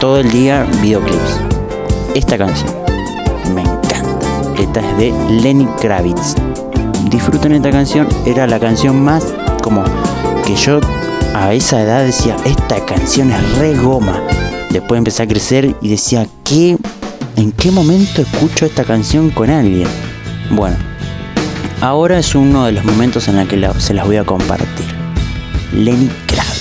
todo 0.00 0.20
el 0.20 0.30
día 0.30 0.66
videoclips. 0.82 1.40
Esta 2.14 2.38
canción 2.38 2.70
me 3.54 3.62
encanta. 3.62 4.00
Esta 4.58 4.80
es 4.80 4.98
de 4.98 5.14
Lenny 5.30 5.66
Kravitz. 5.80 6.34
Disfruten 7.10 7.52
esta 7.52 7.70
canción, 7.70 8.06
era 8.26 8.46
la 8.46 8.60
canción 8.60 9.02
más 9.02 9.34
como 9.64 9.82
que 10.46 10.54
yo 10.56 10.78
a 11.34 11.54
esa 11.54 11.80
edad 11.80 12.04
decía, 12.04 12.36
esta 12.44 12.84
canción 12.84 13.32
es 13.32 13.58
re 13.58 13.74
goma. 13.74 14.20
Después 14.70 14.98
empecé 14.98 15.22
a 15.22 15.26
crecer 15.26 15.74
y 15.80 15.88
decía, 15.88 16.26
¿qué? 16.44 16.76
¿En 17.36 17.50
qué 17.50 17.70
momento 17.70 18.20
escucho 18.20 18.66
esta 18.66 18.84
canción 18.84 19.30
con 19.30 19.48
alguien? 19.48 19.88
Bueno, 20.50 20.76
ahora 21.80 22.18
es 22.18 22.34
uno 22.34 22.66
de 22.66 22.72
los 22.72 22.84
momentos 22.84 23.26
en 23.28 23.38
el 23.38 23.48
que 23.48 23.66
se 23.78 23.94
las 23.94 24.06
voy 24.06 24.18
a 24.18 24.24
compartir. 24.24 24.86
Lenny 25.72 26.10
Kravitz. 26.26 26.53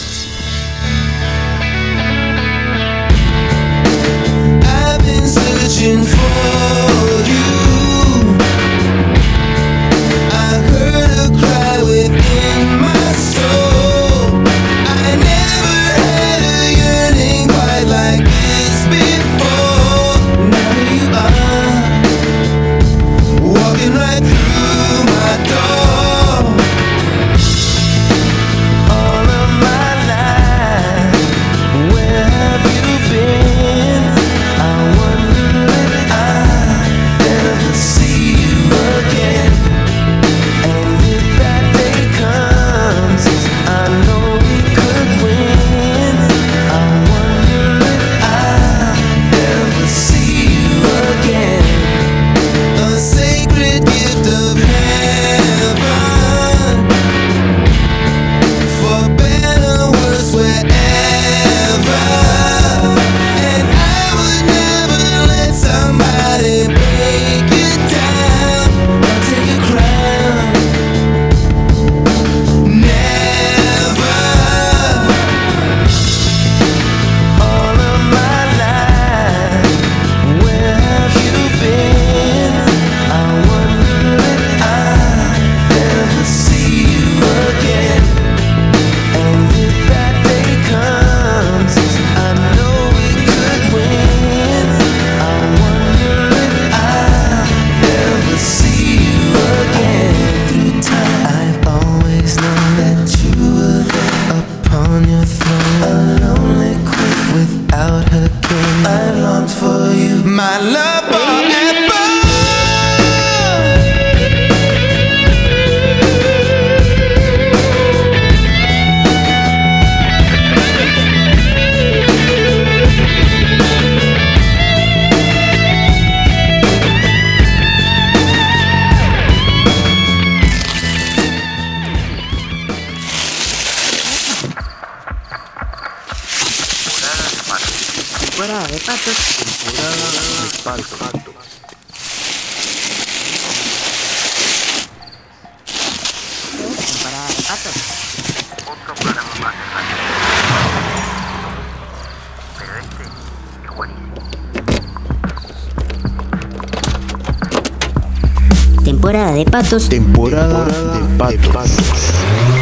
Temporada 159.04 159.34
de 159.34 159.44
patos. 159.44 159.90
Temporada 159.90 160.64
de 160.64 161.38
patos. 161.50 162.14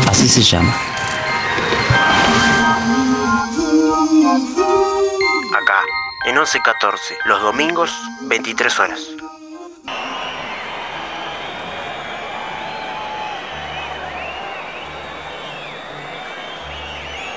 Así 0.10 0.27
se 0.27 0.41
llama. 0.41 0.73
Acá, 5.54 5.84
en 6.25 6.34
1114, 6.34 7.15
los 7.25 7.41
domingos, 7.43 7.91
23 8.23 8.80
horas. 8.80 8.99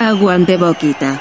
Aguante 0.00 0.56
boquita. 0.56 1.20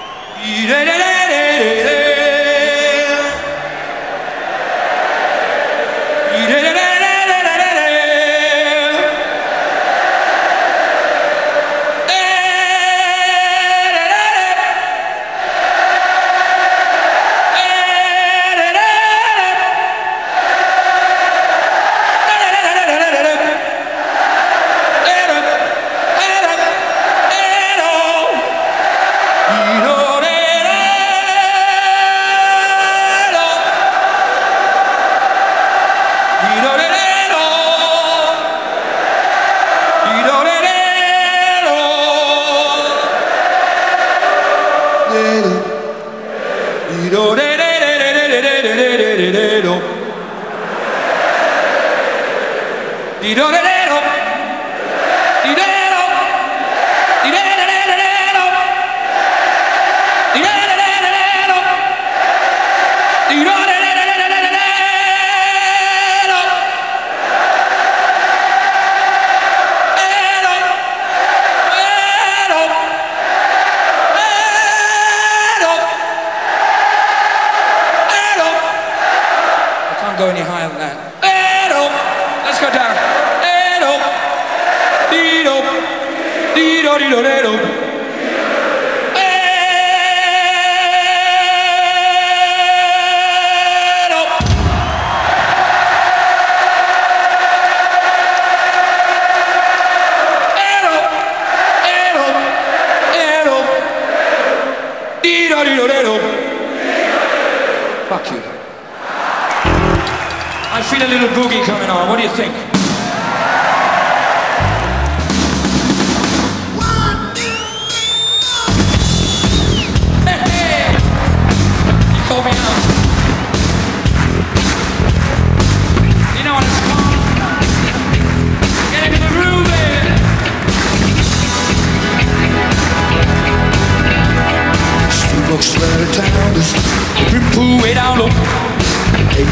You 53.23 53.35
don't 53.35 53.53
need. 53.53 53.82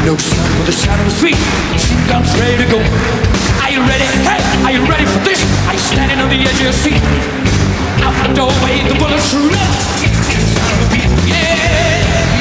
No 0.04 0.16
sun 0.16 0.58
with 0.58 0.66
the 0.66 0.72
sound 0.72 0.98
of 1.00 1.06
the 1.06 1.14
street. 1.14 1.38
She 1.78 1.94
comes 2.10 2.26
ready 2.38 2.58
to 2.58 2.66
go. 2.70 2.78
Are 3.62 3.70
you 3.70 3.80
ready? 3.86 4.04
Hey, 4.26 4.42
are 4.66 4.72
you 4.72 4.82
ready 4.90 5.06
for 5.06 5.18
this? 5.22 5.38
Are 5.66 5.74
you 5.74 5.78
standing 5.78 6.18
on 6.18 6.28
the 6.28 6.42
edge 6.42 6.58
of 6.58 6.62
your 6.62 6.72
seat? 6.72 6.98
Out 8.02 8.14
the 8.26 8.34
doorway, 8.34 8.82
the 8.88 8.98
bullets 8.98 9.30
shoot 9.30 9.52
up. 9.54 9.70
Sound. 10.58 10.90
Yeah, 11.30 11.38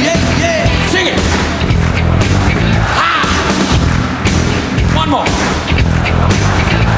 yeah, 0.02 0.18
yeah. 0.42 0.90
Sing 0.90 1.06
it. 1.14 1.20
Ah. 2.98 3.30
One 4.98 5.10
more. 5.10 5.30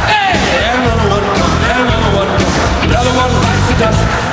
Hey, 0.08 0.32
another 0.80 1.08
one, 1.12 1.23
another 1.76 2.12
one, 2.15 2.30
another 2.88 3.13
one 3.19 3.32
bites 3.43 3.67
the 3.67 3.76
dust. 3.84 4.32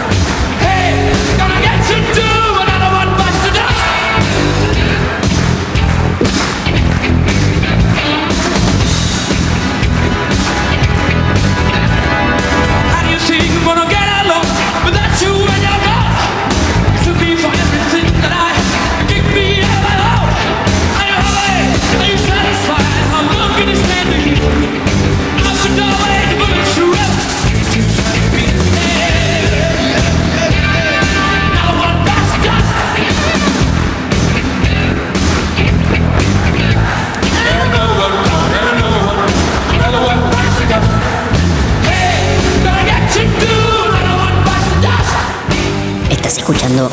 Escuchando 46.53 46.91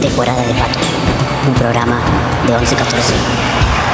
Temporada 0.00 0.42
de 0.42 0.54
Patos, 0.54 0.82
un 1.46 1.54
programa 1.54 2.00
de 2.48 2.52
1114. 2.52 3.87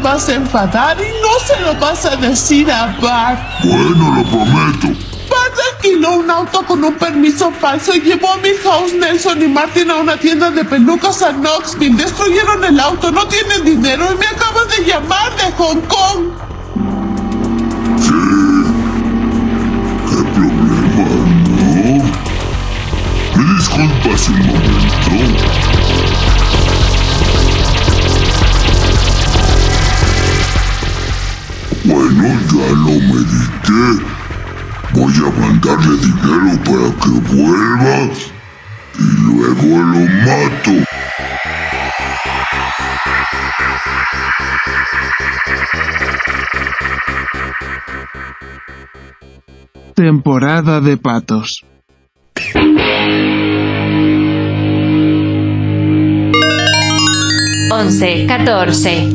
Vas 0.00 0.28
a 0.28 0.34
enfadar 0.34 0.96
y 1.00 1.08
no 1.20 1.38
se 1.46 1.60
lo 1.60 1.74
vas 1.78 2.04
a 2.06 2.16
decir 2.16 2.70
a 2.70 2.96
Bart. 3.00 3.40
Bueno, 3.64 4.14
lo 4.16 4.24
prometo. 4.24 4.88
Bart 5.28 5.54
alquiló 5.74 6.16
un 6.16 6.30
auto 6.30 6.64
con 6.64 6.82
un 6.82 6.94
permiso 6.94 7.50
falso 7.52 7.94
y 7.94 8.00
llevó 8.00 8.32
a 8.32 8.36
Milhouse, 8.38 8.94
Nelson 8.94 9.42
y 9.42 9.48
Martin 9.48 9.90
a 9.90 9.96
una 9.96 10.16
tienda 10.16 10.50
de 10.50 10.64
pelucas 10.64 11.22
a 11.22 11.32
Knoxville. 11.32 11.96
Destruyeron 11.96 12.64
el 12.64 12.80
auto, 12.80 13.10
no 13.10 13.26
tienen 13.28 13.64
dinero 13.64 14.06
y 14.12 14.16
me 14.16 14.26
acaban 14.26 14.68
de 14.68 14.84
llamar 14.84 15.36
de 15.36 15.52
Hong 15.52 15.80
Kong. 15.82 16.32
¿Qué 20.08 20.22
problema, 20.34 21.06
no? 21.56 22.04
¿Me 23.36 23.54
disculpas 23.54 24.28
un 24.28 24.46
momento? 24.46 25.69
Bueno, 31.90 32.22
ya 32.52 32.68
lo 32.84 32.94
medité. 33.10 33.82
Voy 34.92 35.12
a 35.12 35.40
mandarle 35.40 35.96
dinero 35.98 36.52
para 36.64 36.88
que 37.00 37.10
vuelva 37.34 37.98
y 38.96 39.08
luego 39.26 39.70
lo 39.82 40.02
mato. 40.24 40.74
Temporada 49.96 50.80
de 50.80 50.96
patos. 50.96 51.64
Once, 57.72 58.26
catorce. 58.28 59.08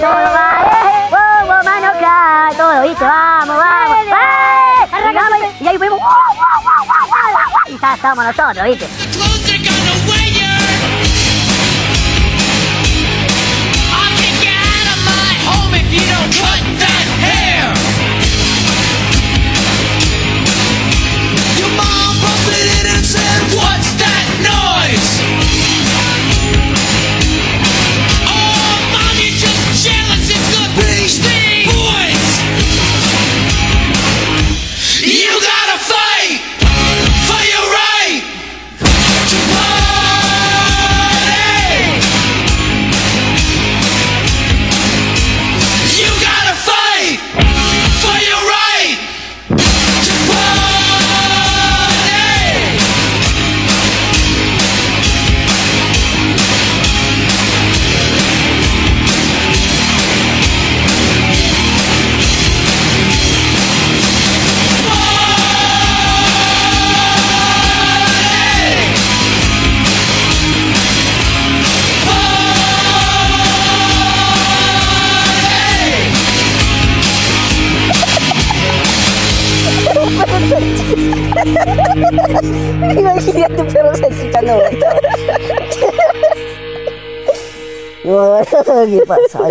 todo, 0.00 0.10
vale. 0.10 0.70
Wow, 1.10 1.46
wow, 1.46 1.64
mano 1.64 1.86
acá, 1.86 2.50
todo, 2.56 2.82
¿viste? 2.82 3.04
Vamos, 3.04 3.56
vamos. 3.56 3.98
¡Eh! 4.08 4.29
Arrancamos 5.80 7.68
y 7.68 7.78
ya 7.78 7.94
estamos 7.94 8.24
nosotros, 8.24 8.64
¿viste? 8.64 9.09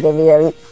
¿Qué 0.02 0.69